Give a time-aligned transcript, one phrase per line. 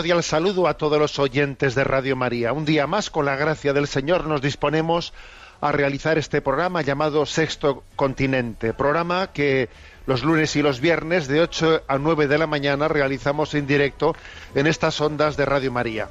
[0.00, 2.54] Cordial saludo a todos los oyentes de Radio María.
[2.54, 5.12] Un día más, con la gracia del Señor, nos disponemos
[5.60, 8.72] a realizar este programa llamado Sexto Continente.
[8.72, 9.68] Programa que
[10.06, 14.16] los lunes y los viernes de 8 a 9 de la mañana realizamos en directo
[14.54, 16.08] en estas ondas de Radio María.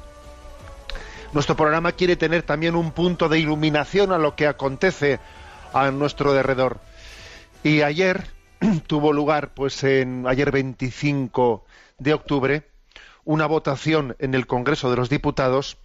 [1.32, 5.18] Nuestro programa quiere tener también un punto de iluminación a lo que acontece
[5.72, 6.78] a nuestro derredor.
[7.64, 8.28] Y ayer
[8.86, 11.64] tuvo lugar, pues en ayer 25
[11.98, 12.69] de octubre,
[13.30, 15.76] una votación en el Congreso de los Diputados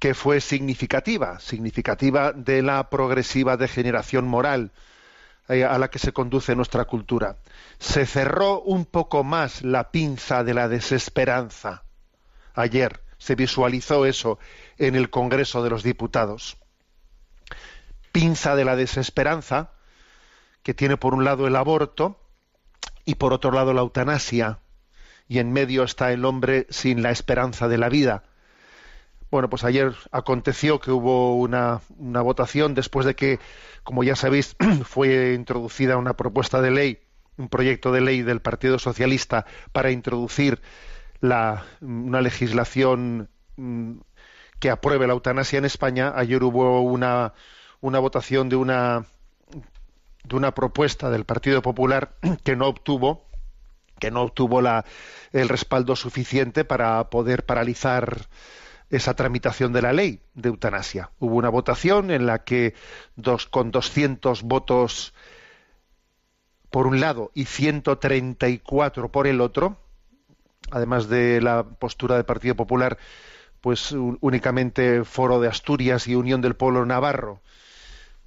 [0.00, 4.72] que fue significativa, significativa de la progresiva degeneración moral
[5.48, 7.36] eh, a la que se conduce nuestra cultura.
[7.78, 11.84] Se cerró un poco más la pinza de la desesperanza.
[12.54, 14.40] Ayer se visualizó eso
[14.76, 16.56] en el Congreso de los Diputados.
[18.10, 19.70] Pinza de la desesperanza
[20.64, 22.20] que tiene por un lado el aborto
[23.04, 24.58] y por otro lado la eutanasia
[25.28, 28.24] y en medio está el hombre sin la esperanza de la vida.
[29.30, 33.38] Bueno, pues ayer aconteció que hubo una, una votación después de que,
[33.82, 36.98] como ya sabéis, fue introducida una propuesta de ley,
[37.36, 40.60] un proyecto de ley del Partido Socialista para introducir
[41.20, 43.98] la, una legislación mm,
[44.58, 46.12] que apruebe la eutanasia en España.
[46.16, 47.34] Ayer hubo una,
[47.82, 49.04] una votación de una,
[50.24, 53.27] de una propuesta del Partido Popular que no obtuvo
[53.98, 54.84] que no obtuvo la,
[55.32, 58.28] el respaldo suficiente para poder paralizar
[58.90, 61.10] esa tramitación de la ley de eutanasia.
[61.18, 62.74] Hubo una votación en la que
[63.16, 65.14] dos, con 200 votos
[66.70, 69.78] por un lado y 134 por el otro,
[70.70, 72.98] además de la postura del Partido Popular,
[73.60, 77.40] pues únicamente Foro de Asturias y Unión del Pueblo Navarro,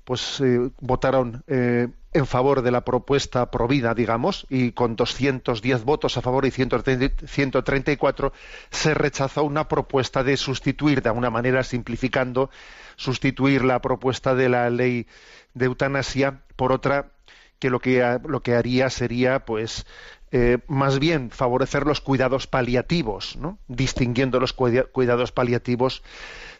[0.03, 6.17] pues eh, votaron eh, en favor de la propuesta provida, digamos, y con 210 votos
[6.17, 8.33] a favor y 134
[8.69, 12.49] se rechazó una propuesta de sustituir, de alguna manera simplificando,
[12.97, 15.07] sustituir la propuesta de la ley
[15.53, 17.11] de eutanasia por otra
[17.59, 19.85] que lo que, lo que haría sería, pues,
[20.31, 23.59] eh, más bien favorecer los cuidados paliativos, ¿no?
[23.67, 26.03] distinguiendo los cuidados paliativos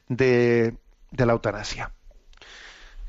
[0.07, 0.75] de,
[1.09, 1.91] de la eutanasia.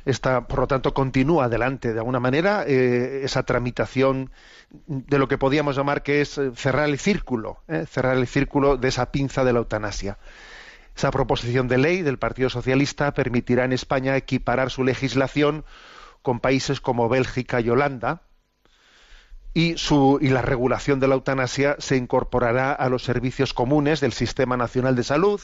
[0.05, 4.31] Por lo tanto, continúa adelante de alguna manera eh, esa tramitación
[4.87, 8.89] de lo que podíamos llamar que es cerrar el círculo, eh, cerrar el círculo de
[8.89, 10.19] esa pinza de la eutanasia.
[10.97, 15.65] Esa proposición de ley del Partido Socialista permitirá en España equiparar su legislación
[16.21, 18.23] con países como Bélgica y Holanda,
[19.55, 24.13] y, su, y la regulación de la eutanasia se incorporará a los servicios comunes del
[24.13, 25.41] Sistema Nacional de Salud,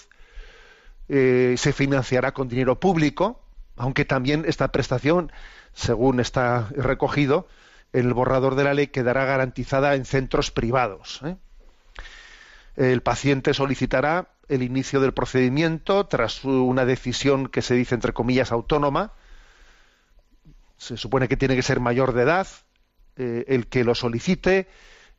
[1.09, 3.41] eh, se financiará con dinero público,
[3.79, 5.33] aunque también esta prestación,
[5.73, 7.49] según está recogido,
[7.93, 11.21] en el borrador de la ley quedará garantizada en centros privados.
[11.25, 11.37] ¿eh?
[12.77, 18.53] El paciente solicitará el inicio del procedimiento tras una decisión que se dice entre comillas
[18.53, 19.13] autónoma.
[20.77, 22.47] Se supone que tiene que ser mayor de edad
[23.17, 24.69] eh, el que lo solicite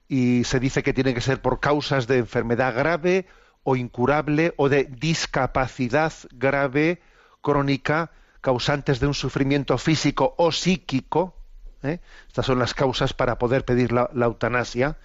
[0.07, 3.27] y se dice que tiene que ser por causas de enfermedad grave
[3.63, 7.01] o incurable o de discapacidad grave
[7.41, 8.11] crónica
[8.41, 11.35] causantes de un sufrimiento físico o psíquico.
[11.83, 11.99] ¿eh?
[12.27, 14.97] Estas son las causas para poder pedir la, eutanasia.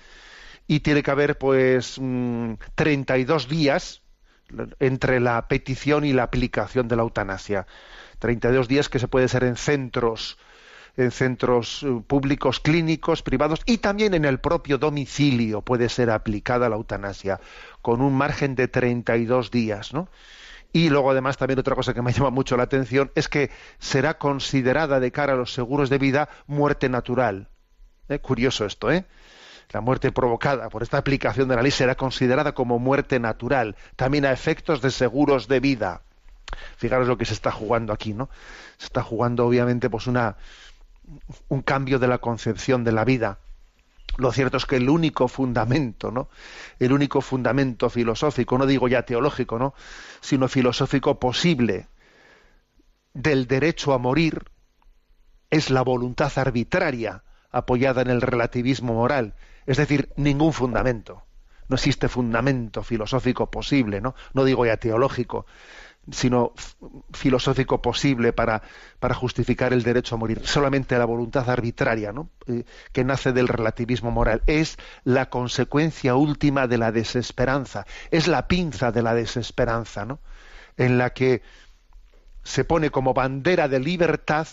[0.66, 4.02] Y tiene que haber, pues, mmm, 32 días
[4.78, 7.66] entre la petición y la aplicación de la eutanasia.
[8.18, 10.38] 32 días que se puede ser en centros
[10.96, 16.68] en centros eh, públicos, clínicos, privados y también en el propio domicilio puede ser aplicada
[16.68, 17.40] la eutanasia
[17.82, 20.08] con un margen de 32 días, ¿no?
[20.74, 24.18] Y luego además también otra cosa que me llama mucho la atención es que será
[24.18, 27.48] considerada de cara a los seguros de vida muerte natural.
[28.08, 28.18] ¿Eh?
[28.18, 29.06] Curioso esto, ¿eh?
[29.70, 34.26] La muerte provocada por esta aplicación de la ley será considerada como muerte natural, también
[34.26, 36.02] a efectos de seguros de vida.
[36.76, 38.28] Fijaros lo que se está jugando aquí, ¿no?
[38.76, 40.36] Se está jugando obviamente pues una
[41.48, 43.38] un cambio de la concepción de la vida.
[44.16, 46.28] Lo cierto es que el único fundamento, ¿no?
[46.78, 49.74] El único fundamento filosófico, no digo ya teológico, ¿no?
[50.20, 51.88] Sino filosófico posible
[53.12, 54.44] del derecho a morir
[55.50, 59.34] es la voluntad arbitraria apoyada en el relativismo moral,
[59.66, 61.22] es decir, ningún fundamento.
[61.68, 64.14] No existe fundamento filosófico posible, ¿no?
[64.32, 65.46] No digo ya teológico,
[66.10, 66.52] sino
[67.12, 68.62] filosófico posible para,
[68.98, 70.40] para, justificar el derecho a morir.
[70.44, 72.30] Solamente la voluntad arbitraria, ¿no?
[72.46, 74.42] Eh, que nace del relativismo moral.
[74.46, 77.86] Es la consecuencia última de la desesperanza.
[78.10, 80.20] Es la pinza de la desesperanza, ¿no?
[80.76, 81.42] En la que
[82.42, 84.46] se pone como bandera de libertad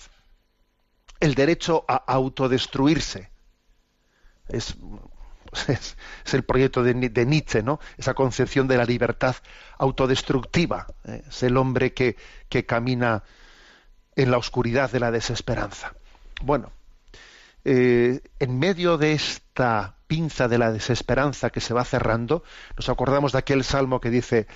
[1.20, 3.30] el derecho a autodestruirse.
[4.48, 4.76] Es
[5.68, 5.96] es,
[6.34, 6.94] el proyecto de,
[7.26, 7.80] Nietzsche, ¿no?
[7.98, 9.36] Esa concepción de la libertad
[9.78, 10.88] autodestructiva.
[11.06, 11.24] ¿eh?
[11.28, 12.16] Es el hombre que,
[12.66, 13.24] camina
[14.16, 15.94] en la oscuridad de la desesperanza.
[16.42, 16.72] Bueno,
[17.64, 22.44] eh, en medio de esta pinza de la desesperanza que se va cerrando,
[22.76, 24.48] nos acordamos de aquel salmo que dice,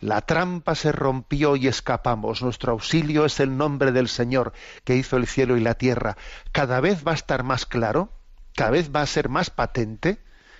[0.00, 2.42] la trampa se rompió y escapamos.
[2.42, 4.52] Nuestro auxilio es el nombre del Señor
[4.84, 6.16] que hizo el cielo y la tierra.
[6.50, 8.10] Cada vez va a estar más claro
[8.54, 10.18] cada vez va a ser más patente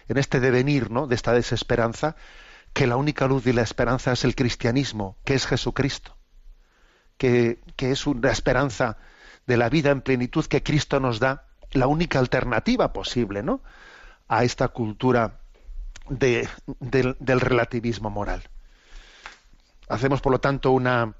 [0.08, 1.06] en este devenir ¿no?
[1.06, 2.16] de esta desesperanza
[2.72, 6.16] que la única luz de la esperanza es el cristianismo, que es Jesucristo,
[7.18, 8.96] que, que es una esperanza
[9.46, 13.62] de la vida en plenitud que Cristo nos da, la única alternativa posible ¿no?
[14.28, 15.40] a esta cultura
[16.08, 16.48] de,
[16.80, 18.42] del, del relativismo moral.
[19.88, 21.14] Hacemos, por lo tanto, una,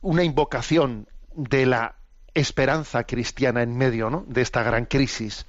[0.00, 1.96] una invocación de la
[2.34, 5.46] esperanza cristiana en medio de esta gran crisis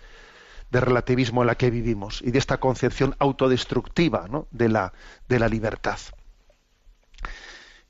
[0.69, 4.47] de relativismo en la que vivimos y de esta concepción autodestructiva ¿no?
[4.51, 4.93] de, la,
[5.29, 5.99] de la libertad.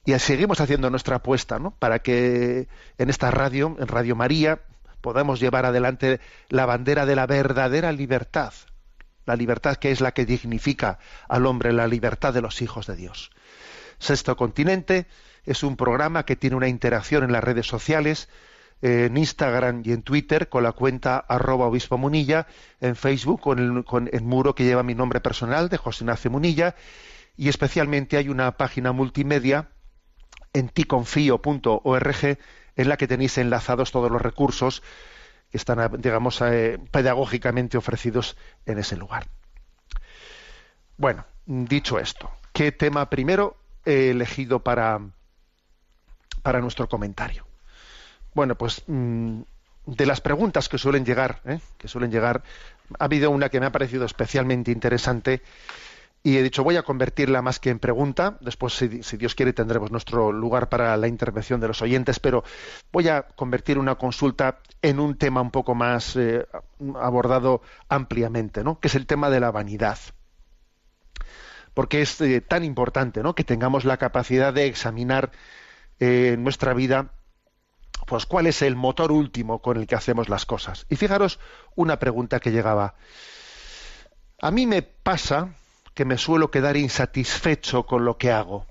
[0.06, 2.68] Y seguimos haciendo nuestra apuesta para que
[2.98, 4.60] en esta radio, en Radio María,
[5.00, 6.20] podamos llevar adelante
[6.50, 8.54] la bandera de la verdadera libertad,
[9.26, 11.00] la libertad que es la que dignifica
[11.30, 13.32] al hombre, la libertad de los hijos de Dios.
[13.98, 15.08] Sexto Continente
[15.46, 18.28] es un programa que tiene una interacción en las redes sociales,
[18.84, 22.48] en Instagram y en Twitter con la cuenta arroba obispo Munilla,
[22.82, 26.30] en Facebook con el, con el muro que lleva mi nombre personal de José Ignacio
[26.30, 26.76] Munilla
[27.38, 29.70] y especialmente hay una página multimedia
[30.52, 32.38] en ticonfío.org
[32.76, 34.84] en la que tenéis enlazados todos los recursos
[35.50, 39.28] que están, digamos, eh, pedagógicamente ofrecidos en ese lugar.
[40.98, 43.56] Bueno, dicho esto, ¿qué tema primero
[43.86, 45.00] he elegido para,
[46.42, 47.53] para nuestro comentario?
[48.34, 49.42] Bueno, pues mm,
[49.86, 51.60] de las preguntas que suelen llegar, ¿eh?
[51.78, 52.44] que suelen llegar,
[53.00, 55.42] ha habido una que me ha parecido especialmente interesante
[56.26, 58.38] y he dicho voy a convertirla más que en pregunta.
[58.40, 62.44] Después, si, Dios quiere, tendremos nuestro lugar para la intervención de los oyentes, pero
[62.94, 66.48] voy a convertir una consulta en un tema un poco más eh,
[66.96, 68.80] abordado ampliamente, ¿no?
[68.80, 70.00] Que es el tema de la vanidad
[71.74, 73.34] porque es eh, tan importante ¿no?
[73.34, 75.32] que tengamos la capacidad de examinar
[76.00, 77.14] nuestra vida
[78.06, 80.86] pues cuál es el motor último con el que hacemos las cosas.
[80.90, 81.40] Y fijaros
[81.76, 82.96] una pregunta que llegaba.
[84.42, 85.56] A mí me pasa
[85.94, 88.66] que me suelo quedar insatisfecho con lo que hago.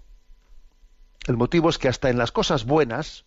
[1.27, 3.25] El motivo es que hasta en las cosas buenas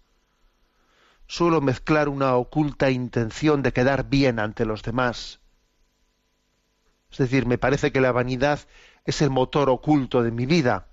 [1.28, 5.40] suelo mezclar una oculta intención de quedar bien ante los demás.
[7.12, 8.60] Es decir, me parece que la vanidad
[9.06, 10.88] es el motor oculto de mi vida.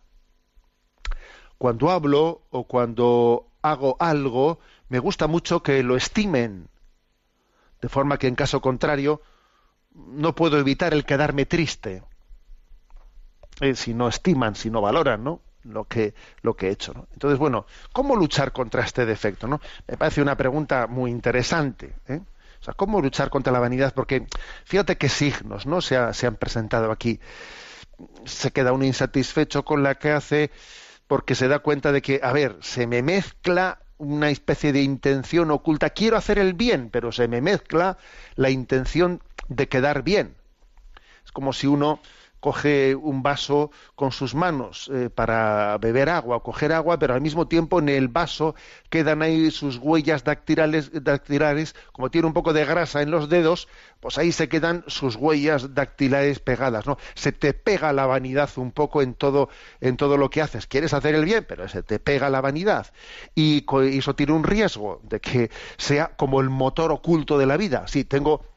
[1.59, 4.59] Cuando hablo o cuando hago algo,
[4.93, 6.69] me gusta mucho que lo estimen,
[7.81, 9.23] de forma que en caso contrario
[9.95, 12.03] no puedo evitar el quedarme triste
[13.63, 15.41] eh, si no estiman, si no valoran, ¿no?
[15.65, 17.09] lo que lo que he hecho.
[17.15, 19.49] Entonces, bueno, ¿cómo luchar contra este defecto?
[19.49, 19.63] ¿no?
[19.89, 21.95] Me parece una pregunta muy interesante.
[22.07, 22.21] ¿eh?
[22.61, 23.95] O sea, ¿cómo luchar contra la vanidad?
[23.95, 24.27] Porque
[24.67, 25.81] fíjate qué signos ¿no?
[25.81, 27.19] se, se han presentado aquí.
[28.27, 30.51] Se queda uno insatisfecho con la que hace
[31.07, 35.53] porque se da cuenta de que, a ver, se me mezcla una especie de intención
[35.53, 35.91] oculta.
[35.91, 37.99] Quiero hacer el bien, pero se me mezcla
[38.35, 40.35] la intención de quedar bien.
[41.25, 42.01] Es como si uno
[42.43, 47.49] coge un vaso con sus manos eh, para beber agua coger agua, pero al mismo
[47.49, 48.55] tiempo en el vaso
[48.91, 53.69] quedan ahí sus huellas dactilares, dactilares, como tiene un poco de grasa en los dedos,
[54.01, 56.99] pues ahí se quedan sus huellas dactilares pegadas, ¿no?
[57.15, 59.49] Se te pega la vanidad un poco en todo,
[59.81, 60.67] en todo lo que haces.
[60.67, 62.89] Quieres hacer el bien, pero se te pega la vanidad.
[63.35, 67.57] Y y eso tiene un riesgo de que sea como el motor oculto de la
[67.57, 67.87] vida.
[67.87, 68.52] Sí, tengo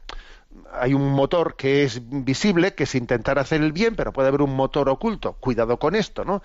[0.79, 4.41] hay un motor que es visible, que es intentar hacer el bien, pero puede haber
[4.41, 5.33] un motor oculto.
[5.33, 6.41] Cuidado con esto, ¿no?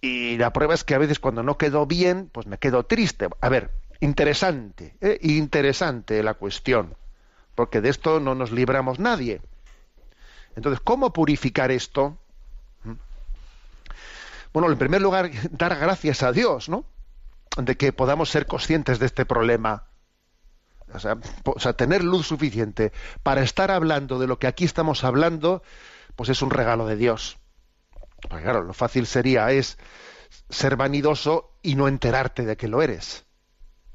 [0.00, 3.28] Y la prueba es que a veces cuando no quedo bien, pues me quedo triste.
[3.40, 5.18] A ver, interesante, ¿eh?
[5.20, 6.94] interesante la cuestión,
[7.54, 9.40] porque de esto no nos libramos nadie.
[10.56, 12.16] Entonces, ¿cómo purificar esto?
[12.84, 12.92] ¿Mm?
[14.52, 16.84] Bueno, en primer lugar, dar gracias a Dios, ¿no?
[17.56, 19.84] De que podamos ser conscientes de este problema.
[20.94, 22.92] O sea, tener luz suficiente
[23.22, 25.62] para estar hablando de lo que aquí estamos hablando,
[26.16, 27.38] pues es un regalo de Dios.
[28.28, 29.78] Porque claro, lo fácil sería es
[30.50, 33.26] ser vanidoso y no enterarte de que lo eres.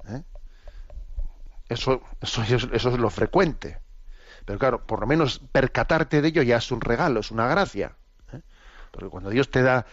[0.09, 0.23] ¿eh?
[1.69, 3.79] Eso, eso, es- eso es lo frecuente.
[4.45, 7.97] Pero claro, por lo menos percatarte de ello ya es un regalo, es una gracia.
[8.33, 8.41] ¿eh?
[8.91, 9.85] Porque cuando Dios te da,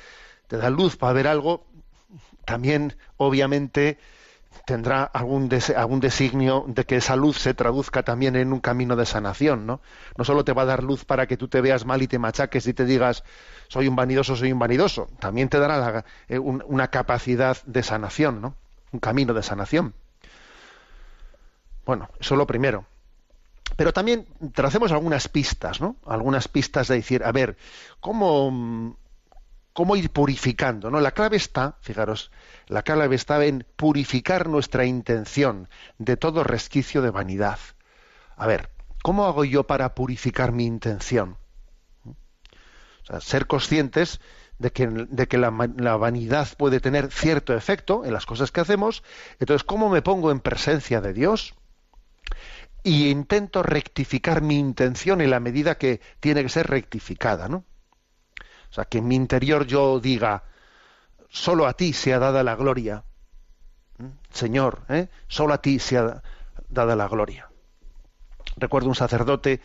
[0.49, 1.66] te da luz para ver algo,
[2.44, 3.99] también obviamente
[4.64, 9.06] tendrá algún, algún designio de que esa luz se traduzca también en un camino de
[9.06, 9.80] sanación, ¿no?
[10.16, 12.18] No solo te va a dar luz para que tú te veas mal y te
[12.18, 13.25] machaques y te digas
[13.68, 17.82] soy un vanidoso, soy un vanidoso, también te dará la- eh, un- una capacidad de
[17.82, 18.54] sanación, ¿no?
[18.92, 19.94] Un camino de sanación.
[21.85, 22.85] Bueno, eso es lo primero.
[23.76, 25.97] Pero también tracemos algunas pistas, ¿no?
[26.06, 27.56] Algunas pistas de decir, a ver,
[28.00, 28.94] ¿cómo, mm,
[29.73, 31.00] cómo ir purificando, ¿no?
[31.00, 32.31] La clave está, fijaros,
[32.67, 37.59] la clave está en purificar nuestra intención de todo resquicio de vanidad.
[38.37, 38.71] A ver,
[39.02, 41.37] ¿cómo hago yo para purificar mi intención?
[42.05, 44.21] O sea, ser conscientes
[44.59, 48.61] de que, de que la, la vanidad puede tener cierto efecto en las cosas que
[48.61, 49.02] hacemos.
[49.41, 51.55] Entonces, ¿cómo me pongo en presencia de Dios?
[52.85, 57.64] Y intento rectificar mi intención en la medida que tiene que ser rectificada, ¿no?
[58.73, 60.45] O sea, que en mi interior yo diga,
[61.29, 63.05] solo a ti sea dada la gloria.
[63.99, 64.07] ¿Mm?
[64.33, 65.09] Señor, ¿eh?
[65.29, 66.23] solo a ti sea
[66.71, 67.50] dada la gloria.
[68.57, 69.61] Recuerdo un sacerdote,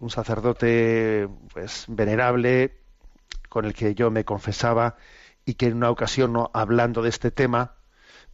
[0.00, 2.76] un sacerdote pues venerable
[3.48, 4.96] con el que yo me confesaba
[5.46, 7.76] y que en una ocasión hablando de este tema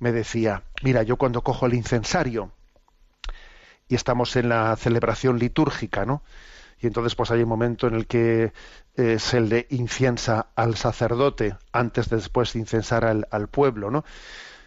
[0.01, 2.51] me decía, mira, yo cuando cojo el incensario
[3.87, 6.25] y estamos en la celebración litúrgica, ¿no?
[6.79, 8.53] Y entonces pues hay un momento en el que
[8.97, 14.05] eh, se le inciensa al sacerdote antes de después de incensar al, pueblo, ¿no?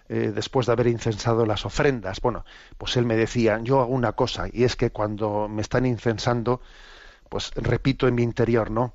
[0.08, 2.20] Eh, después de haber incensado las ofrendas.
[2.22, 2.46] Bueno,
[2.78, 6.62] pues él me decía, yo hago una cosa, y es que cuando me están incensando,
[7.30, 8.94] pues repito en mi interior, ¿no?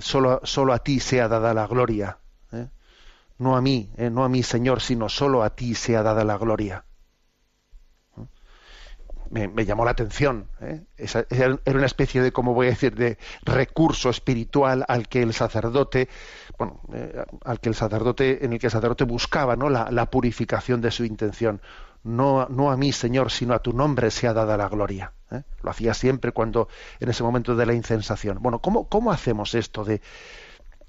[0.00, 2.18] Solo, solo a ti sea dada la gloria.
[2.52, 2.68] ¿eh?
[3.38, 4.10] No a mí, ¿eh?
[4.10, 6.84] no a mí, Señor, sino solo a ti sea dada la gloria
[9.32, 10.48] me, llamó la atención.
[10.60, 10.82] ¿eh?
[11.30, 16.08] Era una especie de, como voy a decir, de recurso espiritual al que el sacerdote,
[16.58, 19.70] bueno, eh, al que el sacerdote, en el que el sacerdote buscaba, ¿no?
[19.70, 21.62] La, la purificación de su intención.
[22.04, 25.12] No, no a mí, Señor, sino a tu nombre sea dada la gloria.
[25.30, 25.42] ¿eh?
[25.62, 26.68] Lo hacía siempre cuando,
[27.00, 28.38] en ese momento de la incensación.
[28.40, 30.02] Bueno, ¿cómo, cómo hacemos esto de,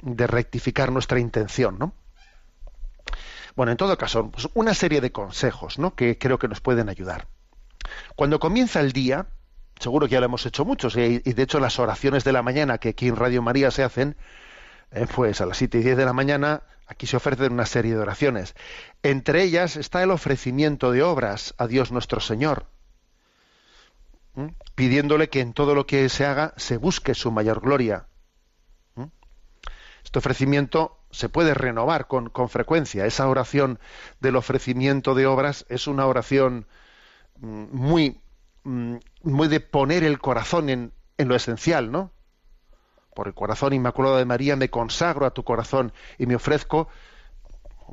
[0.02, 1.94] de rectificar nuestra intención, no?
[3.56, 5.96] Bueno, en todo caso, pues una serie de consejos, ¿no?
[5.96, 7.28] Que creo que nos pueden ayudar.
[8.16, 9.28] Cuando comienza el día,
[9.80, 12.42] seguro que ya lo hemos hecho muchos, y, y de hecho las oraciones de la
[12.44, 14.16] mañana que aquí en Radio María se hacen,
[14.94, 17.96] eh, pues a las 7 y 10 de la mañana aquí se ofrecen una serie
[17.96, 18.56] de oraciones.
[19.02, 22.68] Entre ellas está el ofrecimiento de obras a Dios nuestro Señor,
[24.76, 28.08] pidiéndole que en todo lo que se haga se busque su mayor gloria.
[30.04, 33.06] Este ofrecimiento se puede renovar con, con frecuencia.
[33.06, 33.80] Esa oración
[34.20, 36.68] del ofrecimiento de obras es una oración
[37.40, 38.20] muy,
[38.64, 42.12] mm, muy de poner el corazón en, en lo esencial, ¿no?
[43.16, 46.88] Por el corazón inmaculado de María me consagro a tu corazón y me ofrezco,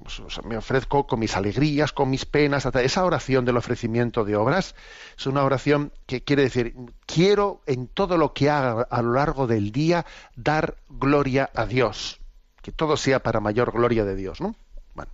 [0.02, 2.64] pues, me ofrezco con mis alegrías, con mis penas.
[2.64, 4.74] hasta- Esa oración del ofrecimiento de obras
[5.18, 6.74] es una oración que quiere decir,
[7.06, 10.06] quiero en todo lo que haga a lo largo del día
[10.36, 12.18] dar gloria a Dios.
[12.62, 14.54] Que todo sea para mayor gloria de Dios, ¿no?
[14.94, 15.10] Bueno.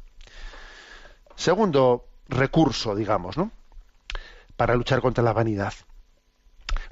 [1.35, 3.51] Segundo recurso, digamos, ¿no?
[4.57, 5.75] Para luchar contra la vanidad.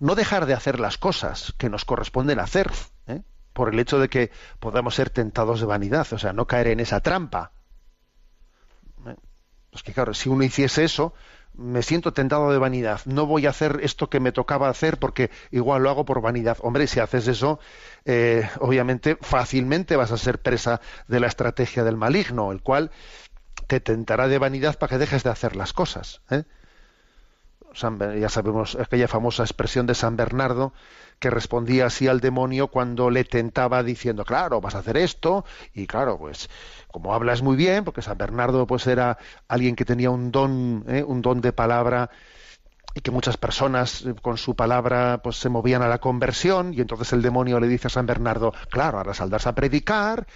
[0.01, 2.71] No dejar de hacer las cosas que nos corresponden hacer,
[3.07, 3.23] ¿eh?
[3.53, 6.81] por el hecho de que podamos ser tentados de vanidad, o sea, no caer en
[6.81, 7.53] esa trampa.
[9.07, 9.17] ¿eh?
[9.73, 11.15] Nos que claro, si uno hiciese eso,
[11.55, 13.01] me siento tentado de vanidad.
[13.05, 16.59] No voy a hacer esto que me tocaba hacer porque igual lo hago por vanidad.
[16.61, 17.61] Hombre, si haces eso,
[18.05, 22.91] eh, obviamente fácilmente vas a ser presa de la estrategia del maligno, el cual
[23.69, 26.23] te tentará de vanidad para que dejes de hacer las cosas.
[26.31, 26.45] ¿eh?
[27.75, 30.73] Ya sabemos aquella famosa expresión de San Bernardo
[31.19, 35.87] que respondía así al demonio cuando le tentaba diciendo, claro, vas a hacer esto, y
[35.87, 36.51] claro, pues
[36.89, 41.03] como hablas muy bien, porque San Bernardo pues era alguien que tenía un don, ¿eh?
[41.03, 42.11] un don de palabra
[42.95, 46.81] y que muchas personas eh, con su palabra pues se movían a la conversión y
[46.81, 50.27] entonces el demonio le dice a San Bernardo, claro, ahora saldrás a predicar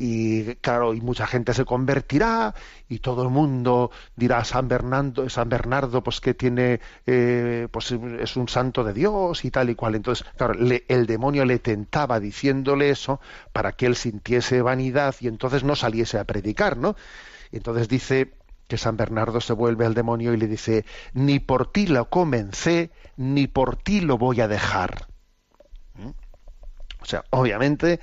[0.00, 2.54] y claro, y mucha gente se convertirá
[2.88, 8.36] y todo el mundo dirá San Bernardo, San Bernardo pues que tiene, eh, pues es
[8.36, 9.96] un santo de Dios y tal y cual.
[9.96, 13.20] Entonces, claro, el demonio le tentaba diciéndole eso
[13.52, 16.94] para que él sintiese vanidad y entonces no saliese a predicar, ¿no?
[17.50, 18.34] Y entonces dice
[18.68, 22.92] que San Bernardo se vuelve al demonio y le dice, ni por ti lo comencé,
[23.16, 25.08] ni por ti lo voy a dejar.
[25.94, 26.10] ¿Mm?
[27.00, 27.98] O sea, obviamente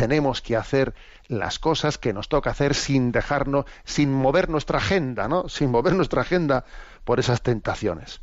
[0.00, 0.94] tenemos que hacer
[1.28, 5.50] las cosas que nos toca hacer sin dejarnos, sin mover nuestra agenda, ¿no?
[5.50, 6.64] Sin mover nuestra agenda
[7.04, 8.22] por esas tentaciones.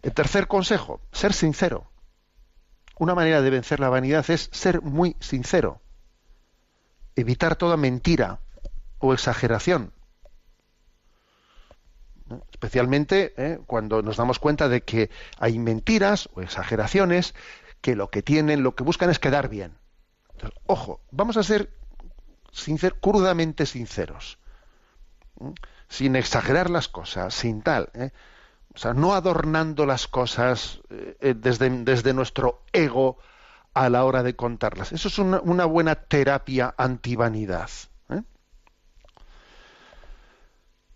[0.00, 1.90] El tercer consejo, ser sincero.
[2.98, 5.82] Una manera de vencer la vanidad es ser muy sincero.
[7.14, 8.40] Evitar toda mentira
[9.00, 9.92] o exageración.
[12.52, 13.58] Especialmente ¿eh?
[13.66, 17.34] cuando nos damos cuenta de que hay mentiras o exageraciones
[17.82, 19.74] que lo que tienen, lo que buscan es quedar bien.
[20.66, 21.70] Ojo, vamos a ser
[23.00, 24.38] crudamente sinceros,
[25.88, 28.10] sin exagerar las cosas, sin tal, ¿eh?
[28.74, 33.18] o sea, no adornando las cosas eh, desde, desde, nuestro ego
[33.74, 34.92] a la hora de contarlas.
[34.92, 37.70] Eso es una, buena terapia antivanidad.
[38.10, 38.22] ¿eh?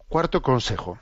[0.08, 0.98] Cuarto consejo.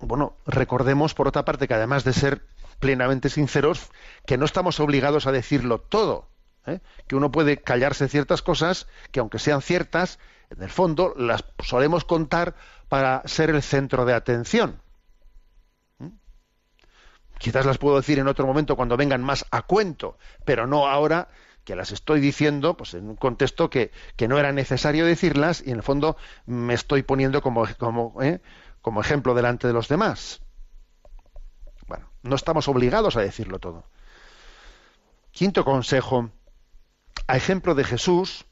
[0.00, 2.46] Bueno, recordemos por otra parte que además de ser
[2.78, 3.90] plenamente sinceros,
[4.26, 6.28] que no estamos obligados a decirlo todo.
[6.66, 6.80] ¿Eh?
[7.06, 10.18] que uno puede callarse ciertas cosas que aunque sean ciertas,
[10.50, 12.54] en el fondo las solemos contar
[12.88, 14.80] para ser el centro de atención.
[15.98, 16.08] ¿Mm?
[17.38, 21.28] Quizás las puedo decir en otro momento cuando vengan más a cuento, pero no ahora
[21.64, 25.70] que las estoy diciendo pues en un contexto que, que no era necesario decirlas y
[25.70, 28.40] en el fondo me estoy poniendo como, como, ¿eh?
[28.80, 30.42] como ejemplo delante de los demás.
[31.86, 33.84] Bueno, no estamos obligados a decirlo todo.
[35.30, 36.30] Quinto consejo,
[37.26, 38.46] a ejemplo de Jesús,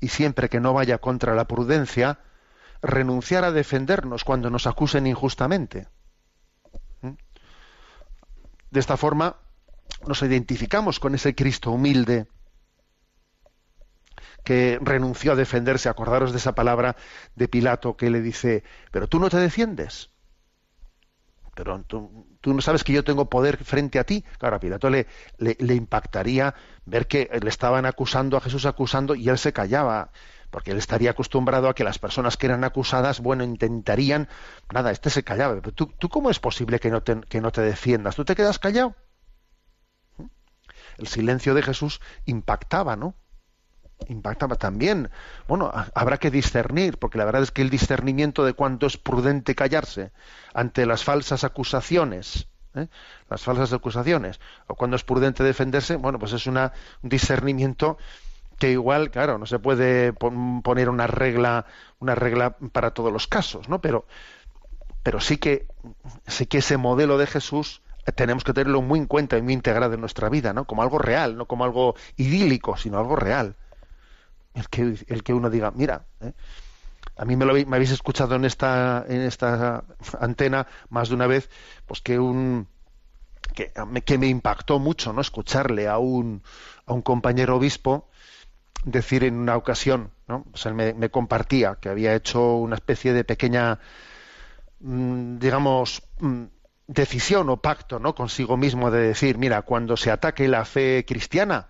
[0.00, 2.18] y siempre que no vaya contra la prudencia,
[2.82, 5.88] renunciar a defendernos cuando nos acusen injustamente.
[7.00, 7.12] ¿Mm?
[8.70, 9.36] De esta forma
[10.06, 12.26] nos identificamos con ese Cristo humilde
[14.44, 15.88] que renunció a defenderse.
[15.88, 16.96] Acordaros de esa palabra
[17.34, 20.10] de Pilato que le dice, pero tú no te defiendes.
[21.54, 24.24] Pero tú, tú no sabes que yo tengo poder frente a ti.
[24.38, 25.06] Claro, a Pilato le,
[25.38, 30.10] le, impactaría ver que le estaban acusando a Jesús acusando y él se callaba
[30.50, 34.28] porque él estaría acostumbrado a que las personas que eran acusadas, bueno, intentarían,
[34.72, 35.56] nada, este se callaba.
[35.56, 38.14] Pero tú, ¿tú cómo es posible que no, te, que no te defiendas?
[38.14, 38.94] ¿Tú te quedas callado?
[40.16, 40.26] ¿Mm?
[40.98, 43.16] El silencio de Jesús impactaba, ¿no?
[44.08, 45.10] Impactaba también.
[45.48, 49.54] Bueno, habrá que discernir, porque la verdad es que el discernimiento de cuánto es prudente
[49.54, 50.12] callarse
[50.52, 52.88] ante las falsas acusaciones, ¿eh?
[53.30, 57.96] las falsas acusaciones, o cuando es prudente defenderse, bueno, pues es una, un discernimiento
[58.58, 61.66] que igual, claro, no se puede poner una regla,
[61.98, 63.80] una regla para todos los casos, ¿no?
[63.80, 64.06] Pero,
[65.02, 65.66] pero sí que,
[66.26, 67.82] sí que ese modelo de Jesús
[68.14, 70.66] tenemos que tenerlo muy en cuenta y muy integrado en nuestra vida, ¿no?
[70.66, 73.56] Como algo real, no como algo idílico, sino algo real
[74.54, 76.32] el que, el que uno diga, mira, ¿eh?
[77.16, 79.84] a mí me, lo, habéis escuchado en esta, en esta
[80.20, 81.50] antena más de una vez,
[81.86, 82.68] pues que un
[83.54, 83.72] que,
[84.04, 85.20] que me impactó mucho, ¿no?
[85.20, 86.42] Escucharle a un,
[86.86, 88.08] a un compañero obispo
[88.84, 90.46] decir en una ocasión, ¿no?
[90.52, 93.78] O sea, él me, me compartía que había hecho una especie de pequeña,
[94.80, 96.44] mm, digamos, mm,
[96.86, 98.14] decisión o pacto, ¿no?
[98.14, 101.68] Consigo mismo de decir, mira, cuando se ataque la fe cristiana,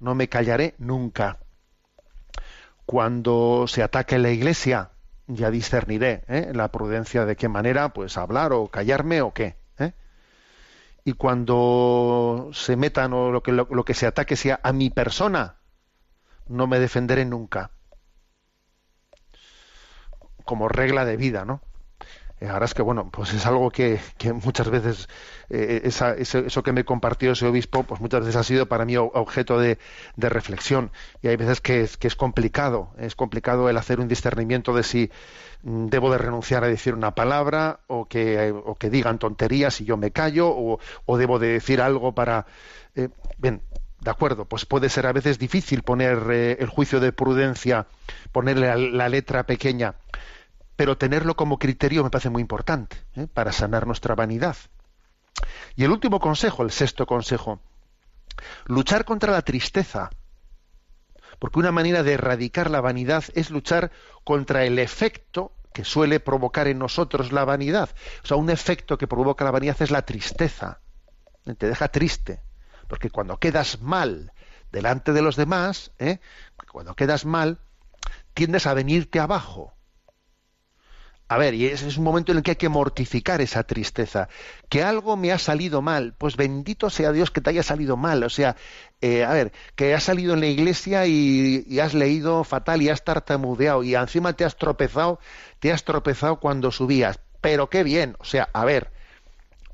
[0.00, 1.38] no me callaré nunca
[2.86, 4.92] cuando se ataque la iglesia,
[5.26, 6.52] ya discerniré ¿eh?
[6.54, 9.56] la prudencia de qué manera, pues hablar o callarme o qué.
[9.78, 9.92] ¿eh?
[11.04, 15.56] Y cuando se metan o lo que, lo, que se ataque sea a mi persona,
[16.46, 17.72] no me defenderé nunca.
[20.44, 21.60] Como regla de vida, ¿no?
[22.40, 23.98] Eh, ahora es que, bueno, pues es algo que,
[24.44, 25.08] muchas veces,
[25.48, 28.96] eh, ese- eso que me compartió ese obispo, pues muchas veces ha sido para mí
[28.96, 29.78] objeto de,
[30.16, 30.90] reflexión.
[31.22, 34.82] Y hay veces que es, que es complicado, es complicado el hacer un discernimiento de
[34.82, 35.10] si
[35.62, 38.52] mm, debo de renunciar a decir una palabra o que,
[38.90, 42.46] digan tonterías y yo me callo o, debo de decir algo para...
[42.94, 43.62] eh, bien,
[44.00, 47.86] de acuerdo, pues puede ser a veces difícil poner eh, el juicio de prudencia,
[48.30, 49.94] ponerle la letra pequeña,
[50.76, 53.26] pero tenerlo como criterio me parece muy importante ¿eh?
[53.32, 54.56] para sanar nuestra vanidad.
[55.74, 57.60] Y el último consejo, el sexto consejo,
[58.66, 60.10] luchar contra la tristeza.
[61.38, 63.90] Porque una manera de erradicar la vanidad es luchar
[64.24, 67.90] contra el efecto que suele provocar en nosotros la vanidad.
[68.24, 70.80] O sea, un efecto que provoca la vanidad es la tristeza.
[71.58, 72.40] Te deja triste.
[72.88, 74.32] Porque cuando quedas mal
[74.72, 76.20] delante de los demás, ¿eh?
[76.72, 77.58] cuando quedas mal,
[78.32, 79.75] tiendes a venirte abajo.
[81.28, 84.28] A ver, y ese es un momento en el que hay que mortificar esa tristeza.
[84.68, 88.22] Que algo me ha salido mal, pues bendito sea Dios que te haya salido mal.
[88.22, 88.54] O sea,
[89.00, 92.90] eh, a ver, que has salido en la iglesia y, y has leído fatal y
[92.90, 95.18] has tartamudeado y encima te has tropezado,
[95.58, 97.18] te has tropezado cuando subías.
[97.40, 98.92] Pero qué bien, o sea, a ver,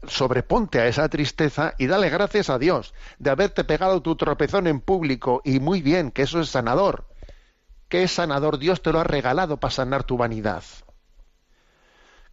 [0.07, 4.81] sobreponte a esa tristeza y dale gracias a Dios de haberte pegado tu tropezón en
[4.81, 7.07] público y muy bien, que eso es sanador.
[7.91, 10.62] Que es sanador, Dios te lo ha regalado para sanar tu vanidad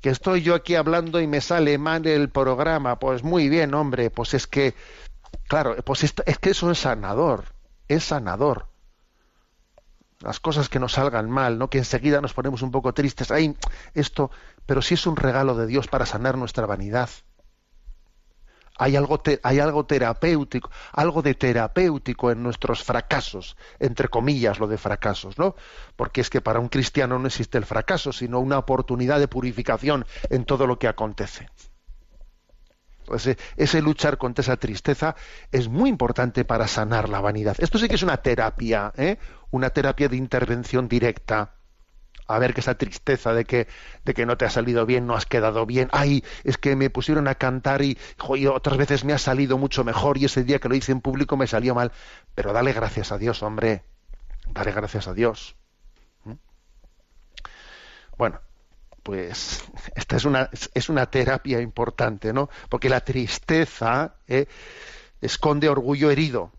[0.02, 4.10] que estoy yo aquí hablando y me sale mal el programa, pues muy bien, hombre,
[4.10, 4.76] pues es que,
[5.48, 7.46] claro, pues es que eso es sanador,
[7.88, 8.68] es sanador.
[10.22, 11.70] Las cosas que nos salgan mal, ¿no?
[11.70, 13.56] Que enseguida nos ponemos un poco tristes, ay,
[13.94, 14.32] esto,
[14.66, 17.10] pero sí es un regalo de Dios para sanar nuestra vanidad.
[18.80, 19.20] Hay algo,
[19.86, 25.56] terapéutico, algo de terapéutico en nuestros fracasos, entre comillas lo de fracasos, ¿no?
[25.96, 30.06] Porque es que para un cristiano no existe el fracaso, sino una oportunidad de purificación
[30.30, 31.48] en todo lo que acontece.
[33.00, 35.16] Entonces, e- ese luchar contra esa tristeza
[35.52, 37.56] es muy importante para sanar la vanidad.
[37.60, 39.18] Esto sí que es una terapia, ¿eh?
[39.52, 41.59] una terapia de intervención directa
[42.30, 43.68] a ver que esa tristeza de que
[44.06, 46.92] de que no te ha salido bien, no has quedado bien, ay, es que me
[46.92, 47.98] pusieron a cantar y,
[48.48, 51.38] otras veces me ha salido mucho mejor y ese día que lo hice en público
[51.38, 51.92] me salió mal,
[52.36, 53.84] pero dale gracias a Dios, hombre.
[54.52, 55.56] Dale gracias a Dios.
[56.24, 56.34] ¿Mm?
[58.18, 58.40] Bueno,
[59.02, 59.64] pues
[59.96, 62.50] esta es una es una terapia importante, ¿no?
[62.70, 64.46] Porque la tristeza ¿eh?
[65.20, 66.52] esconde orgullo herido.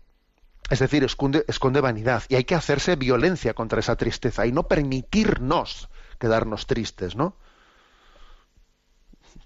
[0.71, 4.63] Es decir, esconde, esconde vanidad y hay que hacerse violencia contra esa tristeza y no
[4.67, 7.35] permitirnos quedarnos tristes, ¿no?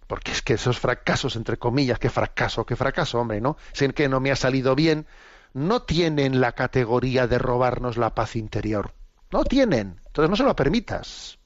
[0.08, 3.58] Porque es que esos fracasos, entre comillas, qué fracaso, qué fracaso, hombre, ¿no?
[3.74, 5.08] Sin que no me ha salido bien,
[5.54, 8.94] no tienen la categoría de robarnos la paz interior.
[9.32, 10.00] No tienen.
[10.06, 11.40] Entonces no se lo permitas.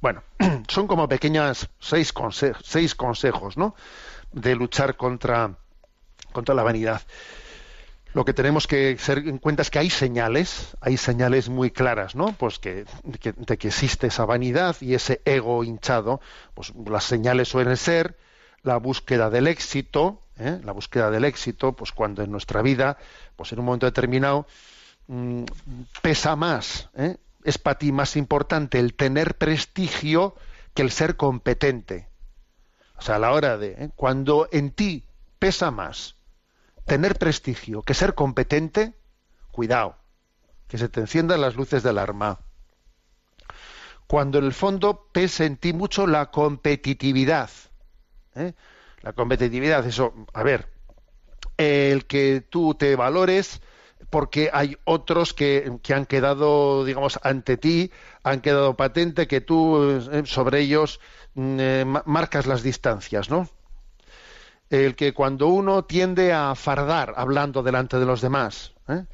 [0.00, 0.22] Bueno,
[0.68, 3.74] son como pequeñas seis, conse- seis consejos, ¿no?
[4.32, 5.56] De luchar contra
[6.54, 7.02] la vanidad
[8.14, 12.14] lo que tenemos que ser en cuenta es que hay señales, hay señales muy claras,
[12.14, 12.32] ¿no?
[12.34, 16.20] Pues que, de que existe esa vanidad y ese ego hinchado.
[16.54, 18.16] Pues las señales suelen ser
[18.62, 20.60] la búsqueda del éxito, ¿eh?
[20.62, 22.98] la búsqueda del éxito, pues cuando en nuestra vida,
[23.36, 24.46] pues en un momento determinado,
[25.08, 25.44] mm,
[26.02, 27.16] pesa más, ¿eh?
[27.44, 30.36] es para ti más importante el tener prestigio
[30.74, 32.08] que el ser competente.
[32.96, 33.90] O sea, a la hora de, ¿eh?
[33.96, 35.04] cuando en ti
[35.38, 36.16] pesa más
[36.86, 38.94] tener prestigio que ser competente,
[39.50, 39.96] cuidado,
[40.68, 42.40] que se te enciendan las luces de alarma.
[44.06, 47.50] Cuando en el fondo pese en ti mucho la competitividad.
[48.34, 48.52] ¿eh?
[49.02, 50.68] La competitividad, eso, a ver,
[51.56, 53.60] el que tú te valores
[54.10, 57.90] porque hay otros que, que han quedado, digamos, ante ti,
[58.22, 61.00] han quedado patente que tú eh, sobre ellos
[61.34, 63.48] mm, eh, ma- marcas las distancias, ¿no?
[64.72, 68.72] El que cuando uno tiende a fardar hablando delante de los demás.
[68.88, 69.04] ¿eh?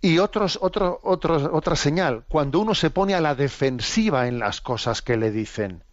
[0.00, 5.02] Y otros, otro, otra señal, cuando uno se pone a la defensiva en las cosas
[5.02, 5.84] que le dicen.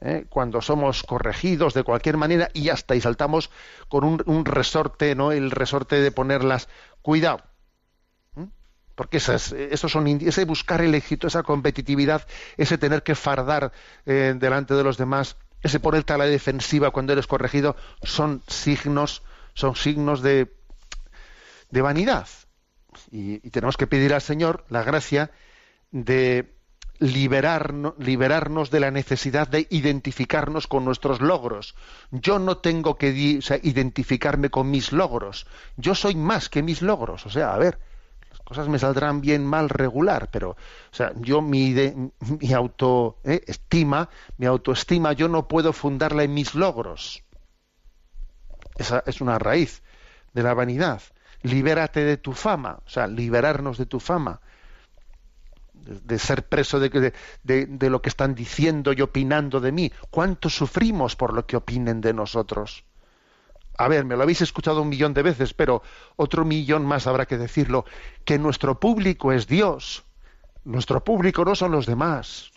[0.00, 0.24] ¿eh?
[0.28, 3.50] Cuando somos corregidos de cualquier manera y hasta y saltamos
[3.88, 5.32] con un, resorte, ¿no?
[5.32, 6.68] El resorte de ponerlas.
[7.02, 7.42] Cuidado.
[8.36, 8.46] ¿eh?
[8.94, 12.24] Porque esas, esos son ese buscar el éxito, esa competitividad,
[12.56, 13.72] ese tener que fardar
[14.04, 19.22] delante de los demás, ese ponerte a la defensiva cuando eres corregido, son signos,
[19.54, 20.52] son signos de,
[21.70, 22.26] de vanidad.
[23.10, 25.30] Y, tenemos que pedir al Señor la gracia
[25.90, 26.54] de
[26.98, 31.74] liberarnos, liberarnos de la necesidad de identificarnos con nuestros logros.
[32.10, 33.10] Yo no tengo que
[33.62, 35.46] identificarme con mis logros.
[35.76, 37.26] Yo soy más que mis logros.
[37.26, 37.78] O sea, a ver,
[38.52, 41.74] cosas me saldrán bien, mal, regular, pero, o sea, yo mi,
[42.38, 44.32] mi autoestima, ¿eh?
[44.36, 47.24] mi autoestima, yo no puedo fundarla en mis logros.
[48.76, 49.82] Esa es una raíz
[50.34, 51.00] de la vanidad.
[51.42, 54.42] Libérate de tu fama, o sea, liberarnos de tu fama,
[55.72, 59.90] de, ser preso de, de lo que están diciendo y opinando de mí.
[60.10, 62.84] ¿Cuánto sufrimos por lo que opinen de nosotros?
[63.78, 65.82] A ver, me lo habéis escuchado un millón de veces, pero
[66.16, 67.84] otro millón más habrá que decirlo,
[68.24, 70.04] que nuestro público es Dios.
[70.64, 72.52] Nuestro público no son los demás.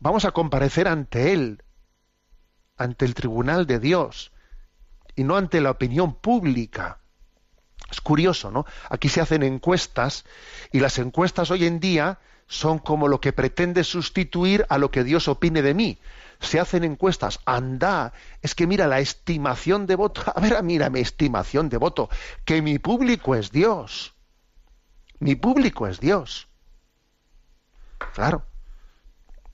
[0.00, 1.62] Vamos a comparecer ante Él,
[2.76, 4.32] ante el tribunal de Dios,
[5.14, 6.98] y no ante la opinión pública.
[7.90, 8.64] Es curioso, ¿no?
[8.88, 10.24] Aquí se hacen encuestas
[10.72, 15.04] y las encuestas hoy en día son como lo que pretende sustituir a lo que
[15.04, 15.98] Dios opine de mí
[16.40, 21.00] se hacen encuestas, anda, es que mira la estimación de voto, a ver, mira mi
[21.00, 22.08] estimación de voto,
[22.44, 24.14] que mi público es Dios.
[25.18, 26.48] Mi público es Dios.
[28.14, 28.44] Claro.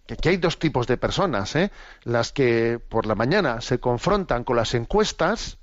[0.07, 1.71] Que aquí hay dos tipos de personas, ¿eh?
[2.03, 5.60] Las que por la mañana se confrontan con las encuestas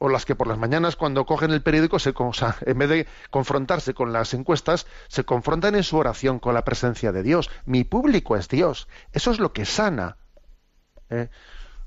[0.00, 2.14] o las que por las mañanas cuando cogen el periódico se
[2.66, 7.12] en vez de confrontarse con las encuestas se confrontan en su oración con la presencia
[7.12, 7.50] de Dios.
[7.66, 8.88] Mi público es Dios.
[9.12, 10.16] Eso es lo que sana
[11.10, 11.28] ¿eh?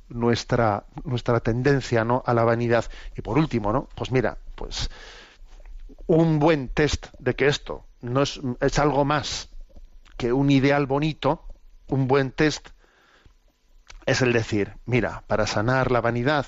[0.10, 2.86] nuestra nuestra tendencia no a la vanidad.
[3.18, 4.92] Y por último no pues mira pues
[6.06, 9.50] un buen test de que esto no es, es algo más
[10.18, 11.44] que un ideal bonito
[11.88, 12.70] un buen test
[14.06, 16.46] es el decir mira para sanar la vanidad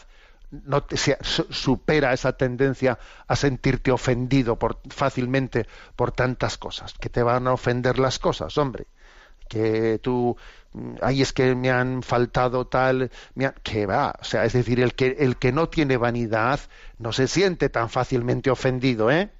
[0.51, 7.23] no te, supera esa tendencia a sentirte ofendido por, fácilmente por tantas cosas, que te
[7.23, 8.88] van a ofender las cosas, hombre,
[9.47, 10.36] que tú,
[11.01, 13.12] ay, es que me han faltado tal,
[13.63, 16.60] que va, o sea, es decir, el que, el que no tiene vanidad
[16.97, 19.31] no se siente tan fácilmente ofendido, ¿eh?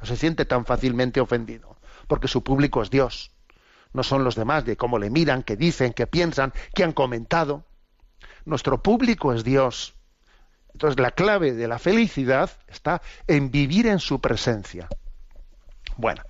[0.00, 3.32] No se siente tan fácilmente ofendido, porque su público es Dios,
[3.92, 7.64] no son los demás, de cómo le miran, qué dicen, qué piensan, qué han comentado.
[8.44, 9.94] Nuestro público es Dios
[10.72, 14.88] entonces la clave de la felicidad está en vivir en su presencia.
[15.96, 16.22] Bueno,